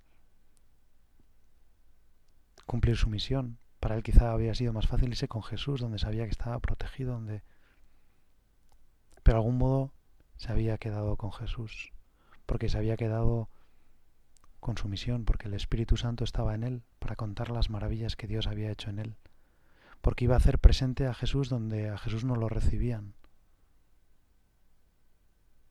cumplir 2.67 2.97
su 2.97 3.09
misión. 3.09 3.59
Para 3.81 3.97
él 3.97 4.03
quizá 4.03 4.33
había 4.33 4.55
sido 4.55 4.73
más 4.73 4.87
fácil 4.87 5.11
irse 5.11 5.27
con 5.29 5.43
Jesús, 5.43 5.81
donde 5.81 5.99
sabía 5.99 6.25
que 6.25 6.31
estaba 6.31 6.59
protegido, 6.61 7.15
donde... 7.15 7.43
Pero 9.23 9.39
de 9.39 9.41
algún 9.41 9.59
modo 9.59 9.93
se 10.37 10.53
había 10.53 10.79
quedado 10.79 11.17
con 11.17 11.33
Jesús, 11.33 11.93
porque 12.47 12.69
se 12.69 12.79
había 12.79 12.97
quedado 12.97 13.49
con 14.61 14.77
su 14.77 14.89
misión, 14.89 15.25
porque 15.25 15.49
el 15.49 15.55
Espíritu 15.55 15.97
Santo 15.97 16.25
estaba 16.25 16.55
en 16.55 16.63
él 16.63 16.83
para 17.01 17.17
contar 17.17 17.51
las 17.51 17.71
maravillas 17.71 18.17
que 18.17 18.29
Dios 18.29 18.47
había 18.47 18.71
hecho 18.71 18.91
en 18.91 19.01
él, 19.01 19.17
porque 20.03 20.25
iba 20.25 20.35
a 20.35 20.39
hacer 20.39 20.59
presente 20.59 21.07
a 21.07 21.15
Jesús 21.15 21.49
donde 21.49 21.89
a 21.89 21.97
Jesús 21.97 22.25
no 22.25 22.37
lo 22.37 22.49
recibían, 22.49 23.15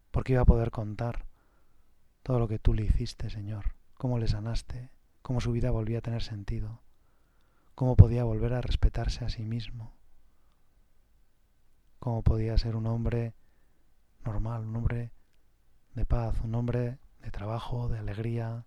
porque 0.10 0.34
iba 0.34 0.42
a 0.42 0.46
poder 0.46 0.72
contar 0.72 1.26
todo 2.24 2.40
lo 2.40 2.48
que 2.48 2.58
tú 2.58 2.74
le 2.74 2.84
hiciste, 2.84 3.30
Señor, 3.30 3.76
cómo 3.94 4.18
le 4.18 4.28
sanaste, 4.28 4.90
cómo 5.22 5.42
su 5.42 5.52
vida 5.52 5.70
volvía 5.70 6.00
a 6.00 6.02
tener 6.02 6.24
sentido, 6.24 6.82
cómo 7.76 7.96
podía 7.96 8.24
volver 8.24 8.54
a 8.54 8.62
respetarse 8.62 9.26
a 9.26 9.30
sí 9.30 9.44
mismo, 9.44 9.94
cómo 12.00 12.24
podía 12.24 12.58
ser 12.58 12.76
un 12.76 12.88
hombre 12.88 13.36
normal, 14.26 14.66
un 14.66 14.76
hombre 14.76 15.12
de 15.94 16.06
paz, 16.06 16.40
un 16.42 16.56
hombre 16.56 17.00
de 17.20 17.32
trabajo, 17.32 17.90
de 17.90 18.00
alegría. 18.00 18.66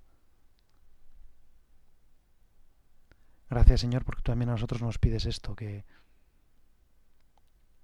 Gracias 3.55 3.83
Señor 3.83 4.05
porque 4.05 4.21
tú 4.21 4.33
también 4.33 4.49
a 4.49 4.55
nosotros 4.55 4.83
nos 4.83 4.99
pides 4.99 5.27
esto, 5.27 5.55
que 5.55 5.85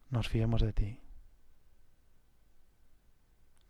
nos 0.08 0.28
fiemos 0.28 0.62
de 0.62 0.72
ti. 0.72 0.98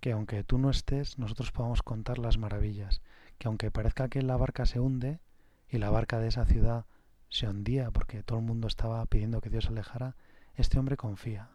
Que 0.01 0.13
aunque 0.13 0.43
tú 0.43 0.57
no 0.57 0.71
estés, 0.71 1.19
nosotros 1.19 1.53
podamos 1.53 1.83
contar 1.83 2.19
las 2.19 2.39
maravillas. 2.39 3.03
Que 3.37 3.49
aunque 3.49 3.71
parezca 3.71 4.09
que 4.09 4.23
la 4.23 4.39
barca 4.39 4.65
se 4.65 4.81
hunde 4.81 5.21
y 5.69 5.77
la 5.77 5.91
barca 5.91 6.19
de 6.19 6.29
esa 6.29 6.47
ciudad 6.47 6.87
se 7.29 7.47
hundía 7.47 7.91
porque 7.91 8.23
todo 8.23 8.39
el 8.39 8.47
mundo 8.47 8.67
estaba 8.67 9.05
pidiendo 9.05 9.43
que 9.43 9.51
Dios 9.51 9.65
se 9.65 9.71
alejara, 9.71 10.17
este 10.55 10.79
hombre 10.79 10.97
confía. 10.97 11.51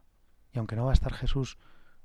Y 0.54 0.60
aunque 0.60 0.76
no 0.76 0.86
va 0.86 0.92
a 0.92 0.94
estar 0.94 1.14
Jesús 1.14 1.58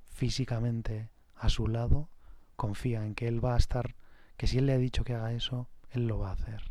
físicamente 0.07 1.11
a 1.35 1.51
su 1.51 1.69
lado, 1.69 2.09
confía 2.57 3.05
en 3.05 3.15
que 3.15 3.29
Él 3.29 3.45
va 3.45 3.57
a 3.57 3.59
estar, 3.59 3.97
que 4.39 4.47
si 4.47 4.57
Él 4.57 4.65
le 4.65 4.73
ha 4.73 4.79
dicho 4.79 5.05
que 5.05 5.13
haga 5.13 5.35
eso, 5.35 5.69
Él 5.91 6.07
lo 6.07 6.19
va 6.19 6.31
a 6.31 6.33
hacer. 6.33 6.70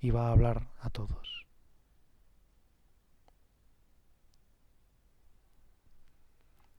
Y 0.00 0.10
va 0.10 0.28
a 0.28 0.32
hablar 0.32 0.68
a 0.80 0.90
todos. 0.90 1.46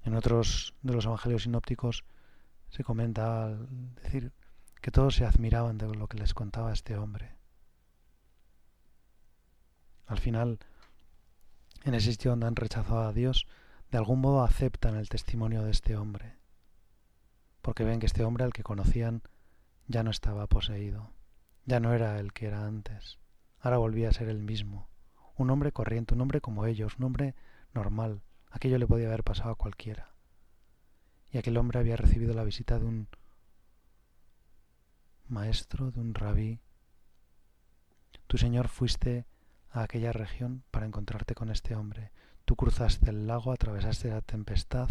En 0.04 0.16
otros 0.16 0.74
de 0.82 0.94
los 0.94 1.06
evangelios 1.06 1.44
sinópticos 1.44 2.04
se 2.70 2.84
comenta 2.84 3.46
al 3.46 3.96
decir 3.96 4.34
que 4.82 4.92
todos 4.92 5.16
se 5.16 5.26
admiraban 5.26 5.78
de 5.78 5.88
lo 5.88 6.08
que 6.08 6.18
les 6.18 6.34
contaba 6.34 6.74
este 6.74 6.98
hombre. 6.98 7.36
Al 10.08 10.18
final, 10.18 10.60
en 11.84 11.94
ese 11.94 12.12
sitio 12.12 12.32
donde 12.32 12.48
han 12.48 12.56
rechazado 12.56 13.04
a 13.04 13.14
Dios, 13.14 13.48
de 13.92 13.98
algún 13.98 14.20
modo 14.20 14.44
aceptan 14.44 14.96
el 14.96 15.10
testimonio 15.10 15.64
de 15.64 15.72
este 15.72 15.96
hombre, 15.96 16.36
porque 17.62 17.84
ven 17.84 18.00
que 18.00 18.08
este 18.08 18.24
hombre 18.24 18.44
al 18.44 18.54
que 18.54 18.64
conocían 18.64 19.22
ya 19.88 20.04
no 20.04 20.12
estaba 20.12 20.48
poseído, 20.48 21.12
ya 21.66 21.80
no 21.80 21.94
era 21.94 22.20
el 22.20 22.34
que 22.34 22.48
era 22.48 22.66
antes, 22.66 23.20
ahora 23.60 23.78
volvía 23.78 24.10
a 24.10 24.14
ser 24.14 24.30
el 24.30 24.40
mismo, 24.40 24.90
un 25.38 25.50
hombre 25.50 25.72
corriente, 25.72 26.14
un 26.14 26.22
hombre 26.22 26.42
como 26.42 26.66
ellos, 26.66 26.98
un 26.98 27.06
hombre 27.06 27.36
normal, 27.74 28.22
aquello 28.50 28.78
le 28.78 28.88
podía 28.88 29.08
haber 29.08 29.24
pasado 29.24 29.52
a 29.52 29.56
cualquiera. 29.56 30.10
Y 31.32 31.38
aquel 31.38 31.58
hombre 31.58 31.80
había 31.80 31.96
recibido 31.96 32.34
la 32.34 32.44
visita 32.44 32.78
de 32.78 32.86
un 32.86 33.08
maestro, 35.28 35.92
de 35.92 36.00
un 36.02 36.14
rabí. 36.14 36.60
Tu 38.28 38.38
Señor 38.38 38.68
fuiste 38.68 39.26
a 39.70 39.84
aquella 39.84 40.12
región 40.12 40.64
para 40.72 40.86
encontrarte 40.86 41.36
con 41.36 41.50
este 41.50 41.76
hombre, 41.76 42.12
Tú 42.46 42.56
cruzaste 42.56 43.10
el 43.10 43.28
lago, 43.28 43.52
atravesaste 43.52 44.10
la 44.10 44.22
tempestad, 44.22 44.90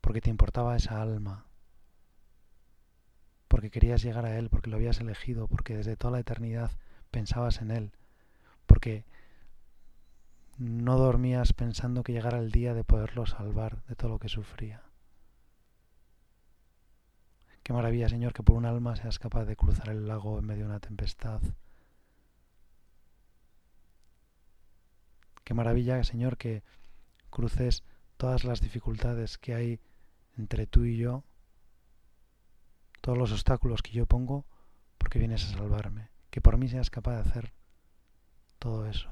porque 0.00 0.20
te 0.20 0.30
importaba 0.30 0.76
esa 0.76 1.02
alma, 1.02 1.45
porque 3.56 3.70
querías 3.70 4.02
llegar 4.02 4.26
a 4.26 4.36
Él, 4.36 4.50
porque 4.50 4.68
lo 4.68 4.76
habías 4.76 5.00
elegido, 5.00 5.48
porque 5.48 5.74
desde 5.74 5.96
toda 5.96 6.10
la 6.10 6.18
eternidad 6.18 6.72
pensabas 7.10 7.62
en 7.62 7.70
Él, 7.70 7.90
porque 8.66 9.06
no 10.58 10.98
dormías 10.98 11.54
pensando 11.54 12.02
que 12.02 12.12
llegara 12.12 12.36
el 12.36 12.52
día 12.52 12.74
de 12.74 12.84
poderlo 12.84 13.24
salvar 13.24 13.82
de 13.86 13.94
todo 13.94 14.10
lo 14.10 14.18
que 14.18 14.28
sufría. 14.28 14.82
Qué 17.62 17.72
maravilla, 17.72 18.10
Señor, 18.10 18.34
que 18.34 18.42
por 18.42 18.56
un 18.56 18.66
alma 18.66 18.94
seas 18.94 19.18
capaz 19.18 19.46
de 19.46 19.56
cruzar 19.56 19.88
el 19.88 20.06
lago 20.06 20.38
en 20.38 20.44
medio 20.44 20.64
de 20.64 20.70
una 20.72 20.80
tempestad, 20.80 21.40
Qué 25.44 25.54
maravilla, 25.54 26.04
Señor, 26.04 26.36
que 26.36 26.62
cruces 27.30 27.84
todas 28.18 28.44
las 28.44 28.60
dificultades 28.60 29.38
que 29.38 29.54
hay 29.54 29.80
entre 30.36 30.66
tú 30.66 30.84
y 30.84 30.98
yo, 30.98 31.24
todos 33.06 33.16
los 33.16 33.30
obstáculos 33.30 33.82
que 33.82 33.92
yo 33.92 34.04
pongo, 34.06 34.46
porque 34.98 35.20
vienes 35.20 35.44
a 35.44 35.52
salvarme. 35.52 36.10
Que 36.30 36.40
por 36.40 36.58
mí 36.58 36.66
seas 36.68 36.90
capaz 36.90 37.14
de 37.14 37.20
hacer 37.20 37.52
todo 38.58 38.86
eso. 38.86 39.08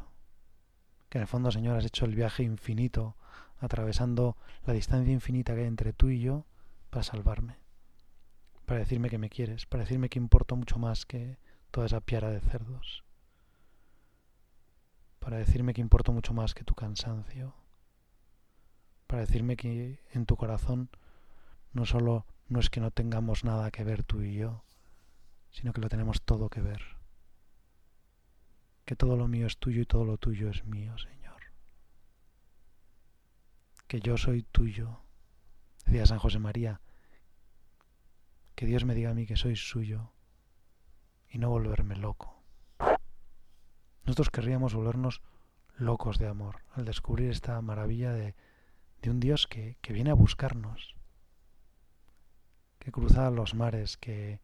Que 1.09 1.19
en 1.19 1.23
el 1.23 1.29
fondo, 1.29 1.53
Señor, 1.53 1.77
has 1.77 1.85
hecho 1.85 2.05
el 2.05 2.17
viaje 2.17 2.43
infinito, 2.43 3.15
atravesando 3.61 4.37
la 4.67 4.73
distancia 4.73 5.13
infinita 5.13 5.55
que 5.55 5.61
hay 5.61 5.69
entre 5.69 5.93
tú 5.93 6.09
y 6.11 6.19
yo, 6.19 6.45
para 6.91 7.05
salvarme. 7.05 7.61
Para 8.67 8.81
decirme 8.81 9.11
que 9.11 9.19
me 9.19 9.31
quieres, 9.31 9.65
para 9.65 9.85
decirme 9.85 10.09
que 10.09 10.19
importo 10.19 10.57
mucho 10.57 10.81
más 10.81 11.07
que 11.07 11.39
toda 11.71 11.87
esa 11.87 12.01
piara 12.01 12.31
de 12.31 12.41
cerdos 12.41 13.05
para 15.21 15.39
decirme 15.39 15.73
que 15.73 15.81
importo 15.81 16.13
mucho 16.13 16.35
más 16.35 16.53
que 16.53 16.65
tu 16.65 16.75
cansancio, 16.75 17.55
para 19.07 19.21
decirme 19.21 19.57
que 19.57 20.03
en 20.11 20.27
tu 20.27 20.37
corazón 20.37 20.91
no 21.73 21.87
solo 21.87 22.27
no 22.49 22.61
es 22.61 22.71
que 22.71 22.81
no 22.81 22.91
tengamos 22.91 23.45
nada 23.45 23.71
que 23.71 23.85
ver 23.85 24.03
tú 24.03 24.23
y 24.23 24.35
yo, 24.35 24.65
sino 25.51 25.73
que 25.73 25.81
lo 25.81 25.89
tenemos 25.89 26.23
todo 26.23 26.49
que 26.49 26.61
ver, 26.61 26.83
que 28.85 28.97
todo 28.97 29.17
lo 29.17 29.29
mío 29.29 29.47
es 29.47 29.59
tuyo 29.59 29.83
y 29.83 29.87
todo 29.87 30.05
lo 30.05 30.19
tuyo 30.19 30.51
es 30.51 30.65
mío, 30.65 30.97
Señor, 30.99 31.41
que 33.87 34.01
yo 34.01 34.17
soy 34.17 34.43
tuyo, 34.43 35.01
decía 35.87 36.07
San 36.07 36.19
José 36.19 36.39
María, 36.39 36.81
que 38.55 38.67
Dios 38.67 38.85
me 38.85 38.95
diga 38.95 39.11
a 39.11 39.15
mí 39.15 39.27
que 39.27 39.37
soy 39.37 39.57
suyo 39.57 40.13
y 41.29 41.39
no 41.39 41.51
volverme 41.51 41.97
loco. 41.97 42.43
Nosotros 44.05 44.31
querríamos 44.31 44.75
volvernos 44.75 45.23
locos 45.77 46.19
de 46.19 46.29
amor 46.29 46.63
al 46.73 46.85
descubrir 46.85 47.31
esta 47.31 47.61
maravilla 47.61 48.13
de, 48.13 48.35
de 49.03 49.11
un 49.11 49.19
Dios 49.19 49.47
que, 49.47 49.77
que 49.81 49.93
viene 49.93 50.11
a 50.11 50.15
buscarnos, 50.15 50.94
que 52.85 52.93
cruza 52.93 53.31
los 53.31 53.55
mares, 53.55 53.97
que 53.97 54.41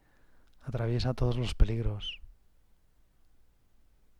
atraviesa 0.62 1.14
todos 1.14 1.36
los 1.36 1.54
peligros, 1.54 2.20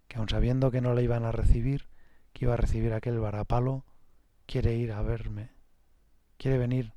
que 0.09 0.19
aun 0.19 0.29
sabiendo 0.29 0.71
que 0.71 0.81
no 0.81 0.95
le 0.95 1.03
iban 1.03 1.25
a 1.25 1.33
recibir, 1.33 1.89
que 2.33 2.45
iba 2.45 2.55
a 2.55 2.59
recibir 2.59 2.93
aquel 2.93 3.19
varapalo, 3.19 3.85
quiere 4.47 4.75
ir 4.75 4.93
a 4.93 5.03
verme, 5.03 5.51
quiere 6.37 6.59
venir 6.59 6.93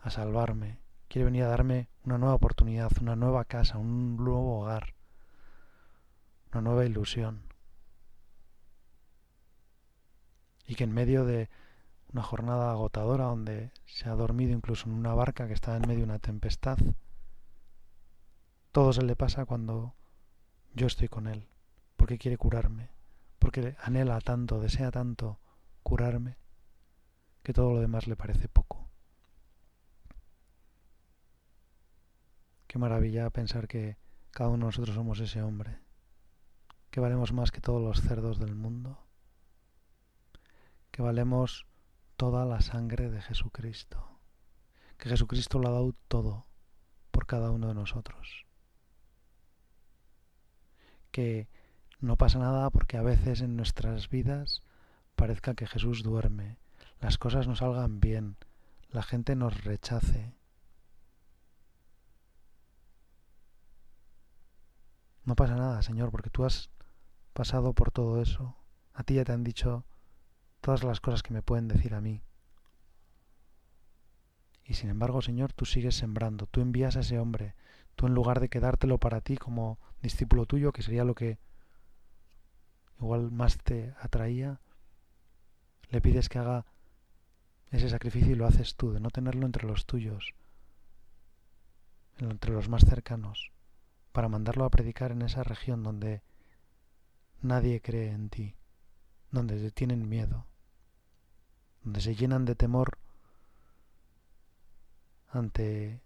a 0.00 0.10
salvarme, 0.10 0.78
quiere 1.08 1.24
venir 1.24 1.44
a 1.44 1.48
darme 1.48 1.88
una 2.04 2.18
nueva 2.18 2.34
oportunidad, 2.34 2.92
una 3.00 3.16
nueva 3.16 3.44
casa, 3.44 3.78
un 3.78 4.16
nuevo 4.16 4.60
hogar, 4.60 4.94
una 6.52 6.60
nueva 6.60 6.84
ilusión. 6.84 7.46
y 10.66 10.74
que 10.74 10.84
en 10.84 10.92
medio 10.92 11.24
de 11.24 11.48
una 12.12 12.22
jornada 12.22 12.70
agotadora 12.70 13.24
donde 13.24 13.72
se 13.84 14.08
ha 14.08 14.14
dormido 14.14 14.52
incluso 14.52 14.88
en 14.88 14.94
una 14.94 15.14
barca 15.14 15.46
que 15.46 15.54
está 15.54 15.76
en 15.76 15.82
medio 15.82 15.98
de 15.98 16.04
una 16.04 16.18
tempestad, 16.18 16.78
todo 18.72 18.92
se 18.92 19.02
le 19.02 19.16
pasa 19.16 19.44
cuando 19.44 19.94
yo 20.74 20.86
estoy 20.86 21.08
con 21.08 21.26
él, 21.26 21.48
porque 21.96 22.18
quiere 22.18 22.36
curarme, 22.36 22.90
porque 23.38 23.76
anhela 23.80 24.20
tanto, 24.20 24.60
desea 24.60 24.90
tanto 24.90 25.38
curarme, 25.82 26.36
que 27.42 27.52
todo 27.52 27.72
lo 27.72 27.80
demás 27.80 28.06
le 28.06 28.16
parece 28.16 28.48
poco. 28.48 28.88
Qué 32.66 32.78
maravilla 32.78 33.30
pensar 33.30 33.68
que 33.68 33.96
cada 34.30 34.50
uno 34.50 34.66
de 34.66 34.68
nosotros 34.68 34.94
somos 34.94 35.20
ese 35.20 35.42
hombre, 35.42 35.78
que 36.90 37.00
valemos 37.00 37.32
más 37.32 37.50
que 37.50 37.60
todos 37.60 37.82
los 37.82 38.00
cerdos 38.02 38.38
del 38.38 38.54
mundo 38.54 39.06
que 40.96 41.02
valemos 41.02 41.66
toda 42.16 42.44
la 42.44 42.60
sangre 42.60 43.10
de 43.10 43.20
Jesucristo, 43.20 44.18
que 44.98 45.08
Jesucristo 45.08 45.58
lo 45.58 45.68
ha 45.68 45.72
dado 45.72 45.94
todo 46.08 46.46
por 47.10 47.26
cada 47.26 47.50
uno 47.50 47.68
de 47.68 47.74
nosotros, 47.74 48.46
que 51.10 51.48
no 52.00 52.16
pasa 52.16 52.38
nada 52.38 52.70
porque 52.70 52.96
a 52.96 53.02
veces 53.02 53.40
en 53.40 53.56
nuestras 53.56 54.08
vidas 54.08 54.62
parezca 55.14 55.54
que 55.54 55.66
Jesús 55.66 56.02
duerme, 56.02 56.58
las 57.00 57.18
cosas 57.18 57.46
no 57.46 57.56
salgan 57.56 58.00
bien, 58.00 58.36
la 58.90 59.02
gente 59.02 59.36
nos 59.36 59.64
rechace. 59.64 60.34
No 65.24 65.34
pasa 65.34 65.56
nada, 65.56 65.82
Señor, 65.82 66.10
porque 66.10 66.30
tú 66.30 66.44
has 66.44 66.70
pasado 67.32 67.74
por 67.74 67.90
todo 67.90 68.22
eso. 68.22 68.56
A 68.94 69.02
ti 69.02 69.14
ya 69.14 69.24
te 69.24 69.32
han 69.32 69.44
dicho 69.44 69.84
todas 70.66 70.82
las 70.82 71.00
cosas 71.00 71.22
que 71.22 71.32
me 71.32 71.42
pueden 71.42 71.68
decir 71.68 71.94
a 71.94 72.00
mí. 72.00 72.22
Y 74.64 74.74
sin 74.74 74.90
embargo, 74.90 75.22
Señor, 75.22 75.52
tú 75.52 75.64
sigues 75.64 75.94
sembrando, 75.94 76.46
tú 76.46 76.60
envías 76.60 76.96
a 76.96 77.00
ese 77.00 77.20
hombre, 77.20 77.54
tú 77.94 78.08
en 78.08 78.14
lugar 78.14 78.40
de 78.40 78.48
quedártelo 78.48 78.98
para 78.98 79.20
ti 79.20 79.36
como 79.36 79.78
discípulo 80.02 80.44
tuyo, 80.44 80.72
que 80.72 80.82
sería 80.82 81.04
lo 81.04 81.14
que 81.14 81.38
igual 82.98 83.30
más 83.30 83.58
te 83.58 83.94
atraía, 84.00 84.58
le 85.90 86.00
pides 86.00 86.28
que 86.28 86.40
haga 86.40 86.66
ese 87.70 87.88
sacrificio 87.88 88.32
y 88.32 88.34
lo 88.34 88.48
haces 88.48 88.74
tú, 88.74 88.90
de 88.90 88.98
no 88.98 89.10
tenerlo 89.10 89.46
entre 89.46 89.68
los 89.68 89.86
tuyos, 89.86 90.34
entre 92.18 92.50
los 92.50 92.68
más 92.68 92.84
cercanos, 92.84 93.52
para 94.10 94.28
mandarlo 94.28 94.64
a 94.64 94.70
predicar 94.70 95.12
en 95.12 95.22
esa 95.22 95.44
región 95.44 95.84
donde 95.84 96.22
nadie 97.40 97.80
cree 97.80 98.10
en 98.10 98.30
ti, 98.30 98.56
donde 99.30 99.60
te 99.60 99.70
tienen 99.70 100.08
miedo, 100.08 100.44
donde 101.86 102.00
se 102.00 102.16
llenan 102.16 102.44
de 102.44 102.56
temor 102.56 102.98
ante 105.28 106.00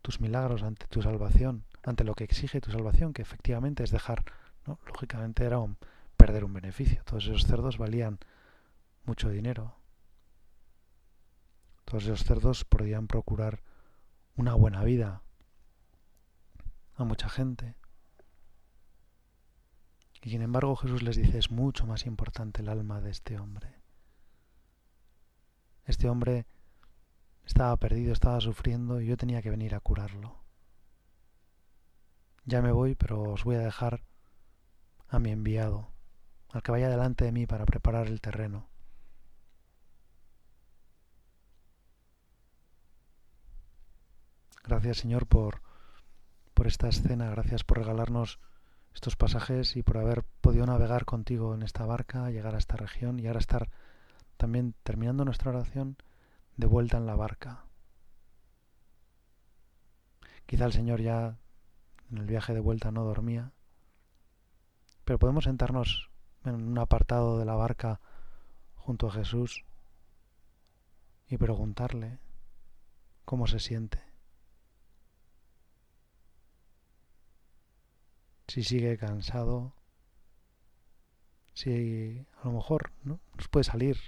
tus 0.00 0.22
milagros, 0.22 0.62
ante 0.62 0.86
tu 0.86 1.02
salvación, 1.02 1.66
ante 1.82 2.02
lo 2.02 2.14
que 2.14 2.24
exige 2.24 2.62
tu 2.62 2.70
salvación, 2.70 3.12
que 3.12 3.20
efectivamente 3.20 3.84
es 3.84 3.90
dejar, 3.90 4.24
lógicamente 4.86 5.44
era 5.44 5.58
perder 6.16 6.44
un 6.44 6.54
beneficio. 6.54 7.02
Todos 7.04 7.26
esos 7.26 7.44
cerdos 7.44 7.76
valían 7.76 8.18
mucho 9.04 9.28
dinero. 9.28 9.74
Todos 11.84 12.04
esos 12.04 12.24
cerdos 12.24 12.64
podían 12.64 13.06
procurar 13.06 13.60
una 14.34 14.54
buena 14.54 14.82
vida 14.82 15.20
a 16.94 17.04
mucha 17.04 17.28
gente. 17.28 17.74
Y 20.22 20.30
sin 20.30 20.40
embargo 20.40 20.74
Jesús 20.74 21.02
les 21.02 21.16
dice, 21.16 21.36
es 21.36 21.50
mucho 21.50 21.86
más 21.86 22.06
importante 22.06 22.62
el 22.62 22.70
alma 22.70 23.02
de 23.02 23.10
este 23.10 23.38
hombre. 23.38 23.77
Este 25.88 26.10
hombre 26.10 26.46
estaba 27.46 27.74
perdido, 27.78 28.12
estaba 28.12 28.42
sufriendo 28.42 29.00
y 29.00 29.06
yo 29.06 29.16
tenía 29.16 29.40
que 29.40 29.48
venir 29.48 29.74
a 29.74 29.80
curarlo. 29.80 30.36
Ya 32.44 32.60
me 32.60 32.72
voy, 32.72 32.94
pero 32.94 33.22
os 33.22 33.42
voy 33.42 33.56
a 33.56 33.60
dejar 33.60 34.02
a 35.08 35.18
mi 35.18 35.30
enviado, 35.30 35.88
al 36.50 36.62
que 36.62 36.72
vaya 36.72 36.90
delante 36.90 37.24
de 37.24 37.32
mí 37.32 37.46
para 37.46 37.64
preparar 37.64 38.06
el 38.06 38.20
terreno. 38.20 38.68
Gracias 44.62 44.98
Señor 44.98 45.26
por, 45.26 45.62
por 46.52 46.66
esta 46.66 46.88
escena, 46.88 47.30
gracias 47.30 47.64
por 47.64 47.78
regalarnos 47.78 48.38
estos 48.94 49.16
pasajes 49.16 49.74
y 49.76 49.82
por 49.82 49.96
haber 49.96 50.22
podido 50.42 50.66
navegar 50.66 51.06
contigo 51.06 51.54
en 51.54 51.62
esta 51.62 51.86
barca, 51.86 52.28
llegar 52.30 52.54
a 52.54 52.58
esta 52.58 52.76
región 52.76 53.18
y 53.18 53.26
ahora 53.26 53.38
estar 53.38 53.70
también 54.38 54.74
terminando 54.84 55.24
nuestra 55.24 55.50
oración 55.50 55.96
de 56.56 56.66
vuelta 56.66 56.96
en 56.96 57.06
la 57.06 57.16
barca. 57.16 57.64
Quizá 60.46 60.64
el 60.64 60.72
Señor 60.72 61.02
ya 61.02 61.36
en 62.10 62.18
el 62.18 62.24
viaje 62.24 62.54
de 62.54 62.60
vuelta 62.60 62.90
no 62.90 63.04
dormía, 63.04 63.52
pero 65.04 65.18
podemos 65.18 65.44
sentarnos 65.44 66.08
en 66.44 66.54
un 66.54 66.78
apartado 66.78 67.38
de 67.38 67.44
la 67.44 67.54
barca 67.54 68.00
junto 68.76 69.08
a 69.08 69.12
Jesús 69.12 69.64
y 71.28 71.36
preguntarle 71.36 72.18
cómo 73.24 73.46
se 73.46 73.58
siente. 73.58 74.00
Si 78.46 78.62
sigue 78.62 78.96
cansado, 78.96 79.74
si 81.52 82.24
a 82.40 82.44
lo 82.46 82.52
mejor 82.52 82.92
¿no? 83.02 83.20
nos 83.36 83.48
puede 83.48 83.64
salir 83.64 83.98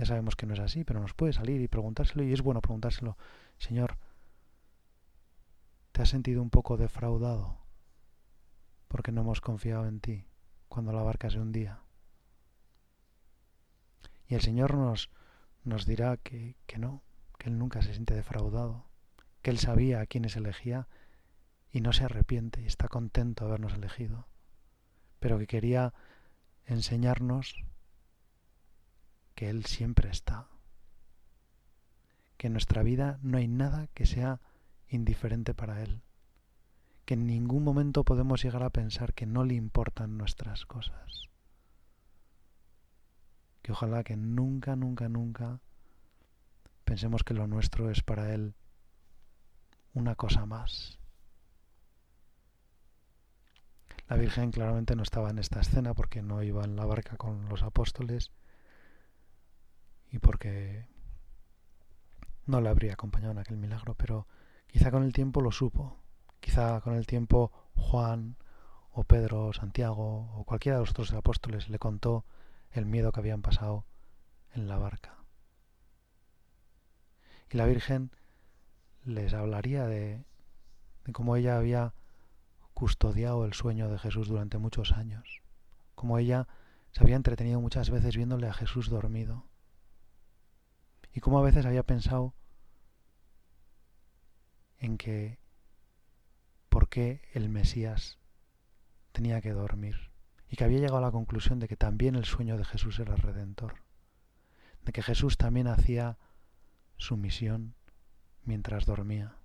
ya 0.00 0.06
sabemos 0.06 0.34
que 0.34 0.46
no 0.46 0.54
es 0.54 0.60
así, 0.60 0.82
pero 0.82 0.98
nos 0.98 1.12
puede 1.12 1.34
salir 1.34 1.60
y 1.60 1.68
preguntárselo 1.68 2.22
y 2.22 2.32
es 2.32 2.40
bueno 2.40 2.62
preguntárselo. 2.62 3.18
Señor, 3.58 3.98
¿te 5.92 6.00
has 6.00 6.08
sentido 6.08 6.40
un 6.40 6.48
poco 6.48 6.78
defraudado 6.78 7.58
porque 8.88 9.12
no 9.12 9.20
hemos 9.20 9.42
confiado 9.42 9.86
en 9.86 10.00
ti 10.00 10.24
cuando 10.70 10.94
la 10.94 11.02
barca 11.02 11.28
se 11.28 11.38
hundía? 11.38 11.80
Y 14.26 14.36
el 14.36 14.40
Señor 14.40 14.74
nos, 14.74 15.10
nos 15.64 15.84
dirá 15.84 16.16
que, 16.16 16.56
que 16.66 16.78
no, 16.78 17.02
que 17.36 17.50
Él 17.50 17.58
nunca 17.58 17.82
se 17.82 17.92
siente 17.92 18.14
defraudado, 18.14 18.86
que 19.42 19.50
Él 19.50 19.58
sabía 19.58 20.00
a 20.00 20.06
quiénes 20.06 20.34
elegía 20.34 20.88
y 21.72 21.82
no 21.82 21.92
se 21.92 22.04
arrepiente 22.04 22.62
y 22.62 22.66
está 22.66 22.88
contento 22.88 23.44
de 23.44 23.50
habernos 23.50 23.74
elegido, 23.74 24.28
pero 25.18 25.38
que 25.38 25.46
quería 25.46 25.92
enseñarnos 26.64 27.66
que 29.40 29.48
Él 29.48 29.64
siempre 29.64 30.10
está, 30.10 30.48
que 32.36 32.48
en 32.48 32.52
nuestra 32.52 32.82
vida 32.82 33.18
no 33.22 33.38
hay 33.38 33.48
nada 33.48 33.86
que 33.94 34.04
sea 34.04 34.38
indiferente 34.86 35.54
para 35.54 35.80
Él, 35.82 36.02
que 37.06 37.14
en 37.14 37.26
ningún 37.26 37.64
momento 37.64 38.04
podemos 38.04 38.42
llegar 38.42 38.62
a 38.62 38.68
pensar 38.68 39.14
que 39.14 39.24
no 39.24 39.44
le 39.44 39.54
importan 39.54 40.18
nuestras 40.18 40.66
cosas, 40.66 41.30
que 43.62 43.72
ojalá 43.72 44.04
que 44.04 44.14
nunca, 44.14 44.76
nunca, 44.76 45.08
nunca 45.08 45.62
pensemos 46.84 47.24
que 47.24 47.32
lo 47.32 47.46
nuestro 47.46 47.90
es 47.90 48.02
para 48.02 48.34
Él 48.34 48.54
una 49.94 50.16
cosa 50.16 50.44
más. 50.44 50.98
La 54.06 54.16
Virgen 54.16 54.50
claramente 54.50 54.94
no 54.96 55.02
estaba 55.02 55.30
en 55.30 55.38
esta 55.38 55.60
escena 55.60 55.94
porque 55.94 56.20
no 56.20 56.42
iba 56.42 56.62
en 56.62 56.76
la 56.76 56.84
barca 56.84 57.16
con 57.16 57.48
los 57.48 57.62
apóstoles, 57.62 58.30
y 60.10 60.18
porque 60.18 60.86
no 62.46 62.60
le 62.60 62.68
habría 62.68 62.94
acompañado 62.94 63.32
en 63.32 63.38
aquel 63.38 63.56
milagro, 63.56 63.94
pero 63.94 64.26
quizá 64.66 64.90
con 64.90 65.04
el 65.04 65.12
tiempo 65.12 65.40
lo 65.40 65.52
supo, 65.52 65.96
quizá 66.40 66.80
con 66.80 66.94
el 66.94 67.06
tiempo 67.06 67.52
Juan 67.76 68.36
o 68.92 69.04
Pedro 69.04 69.46
o 69.46 69.52
Santiago 69.52 70.32
o 70.34 70.44
cualquiera 70.44 70.78
de 70.78 70.82
los 70.82 70.90
otros 70.90 71.12
apóstoles 71.12 71.68
le 71.68 71.78
contó 71.78 72.24
el 72.72 72.86
miedo 72.86 73.12
que 73.12 73.20
habían 73.20 73.42
pasado 73.42 73.84
en 74.54 74.68
la 74.68 74.78
barca. 74.78 75.16
Y 77.50 77.56
la 77.56 77.66
Virgen 77.66 78.10
les 79.04 79.32
hablaría 79.34 79.86
de, 79.86 80.24
de 81.04 81.12
cómo 81.12 81.36
ella 81.36 81.56
había 81.56 81.94
custodiado 82.74 83.44
el 83.44 83.54
sueño 83.54 83.88
de 83.88 83.98
Jesús 83.98 84.28
durante 84.28 84.58
muchos 84.58 84.92
años, 84.92 85.42
cómo 85.94 86.18
ella 86.18 86.48
se 86.92 87.02
había 87.02 87.16
entretenido 87.16 87.60
muchas 87.60 87.90
veces 87.90 88.16
viéndole 88.16 88.48
a 88.48 88.54
Jesús 88.54 88.88
dormido, 88.88 89.44
y 91.12 91.20
como 91.20 91.38
a 91.38 91.42
veces 91.42 91.66
había 91.66 91.82
pensado 91.82 92.34
en 94.78 94.96
que 94.96 95.38
por 96.68 96.88
qué 96.88 97.22
el 97.32 97.48
Mesías 97.48 98.18
tenía 99.12 99.40
que 99.40 99.52
dormir 99.52 100.10
y 100.48 100.56
que 100.56 100.64
había 100.64 100.78
llegado 100.78 100.98
a 100.98 101.02
la 101.02 101.10
conclusión 101.10 101.58
de 101.58 101.68
que 101.68 101.76
también 101.76 102.14
el 102.14 102.24
sueño 102.24 102.56
de 102.56 102.64
Jesús 102.64 102.98
era 102.98 103.14
redentor, 103.16 103.74
de 104.82 104.92
que 104.92 105.02
Jesús 105.02 105.36
también 105.36 105.68
hacía 105.68 106.18
su 106.96 107.16
misión 107.16 107.74
mientras 108.44 108.86
dormía, 108.86 109.36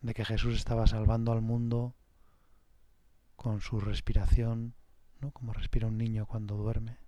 de 0.00 0.14
que 0.14 0.24
Jesús 0.24 0.54
estaba 0.56 0.86
salvando 0.86 1.32
al 1.32 1.42
mundo 1.42 1.94
con 3.36 3.60
su 3.60 3.80
respiración, 3.80 4.74
¿no? 5.20 5.32
como 5.32 5.52
respira 5.52 5.88
un 5.88 5.98
niño 5.98 6.26
cuando 6.26 6.56
duerme. 6.56 6.98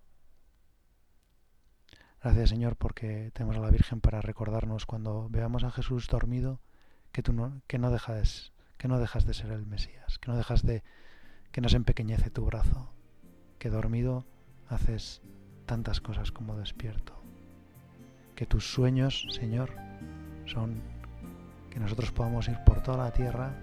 Gracias 2.23 2.51
Señor 2.51 2.77
porque 2.77 3.31
tenemos 3.33 3.57
a 3.57 3.61
la 3.61 3.71
Virgen 3.71 4.03
para 4.03 4.21
recordarnos 4.21 4.85
cuando 4.85 5.29
veamos 5.31 5.65
a 5.65 5.71
Jesús 5.71 6.07
dormido 6.07 6.61
que 7.13 7.23
tú 7.23 7.33
no, 7.33 7.63
que 7.67 7.79
no 7.79 7.91
dejas 7.91 8.53
que 8.77 8.89
no 8.89 8.99
dejas 8.99 9.25
de 9.25 9.33
ser 9.33 9.51
el 9.53 9.67
Mesías, 9.67 10.19
que 10.19 10.31
no 10.31 10.37
dejas 10.37 10.63
de 10.63 10.83
que 11.51 11.63
nos 11.63 11.73
empequeñece 11.73 12.29
tu 12.29 12.45
brazo, 12.45 12.93
que 13.59 13.71
dormido 13.71 14.27
haces 14.69 15.23
tantas 15.65 16.03
cosas 16.03 16.31
como 16.31 16.57
despierto. 16.57 17.15
Que 18.35 18.45
tus 18.45 18.71
sueños, 18.71 19.27
Señor, 19.31 19.71
son 20.45 20.83
que 21.71 21.81
nosotros 21.81 22.13
podamos 22.13 22.49
ir 22.49 22.59
por 22.67 22.83
toda 22.83 23.05
la 23.05 23.13
tierra 23.13 23.55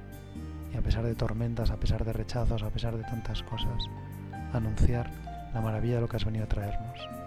y 0.74 0.78
a 0.78 0.82
pesar 0.82 1.06
de 1.06 1.14
tormentas, 1.14 1.70
a 1.70 1.80
pesar 1.80 2.04
de 2.06 2.14
rechazos, 2.14 2.64
a 2.64 2.72
pesar 2.72 2.98
de 2.98 3.04
tantas 3.04 3.44
cosas, 3.44 3.84
anunciar 4.52 5.12
la 5.54 5.62
maravilla 5.62 5.96
de 5.96 6.02
lo 6.02 6.10
que 6.10 6.18
has 6.18 6.26
venido 6.26 6.46
a 6.46 6.50
traernos 6.50 7.27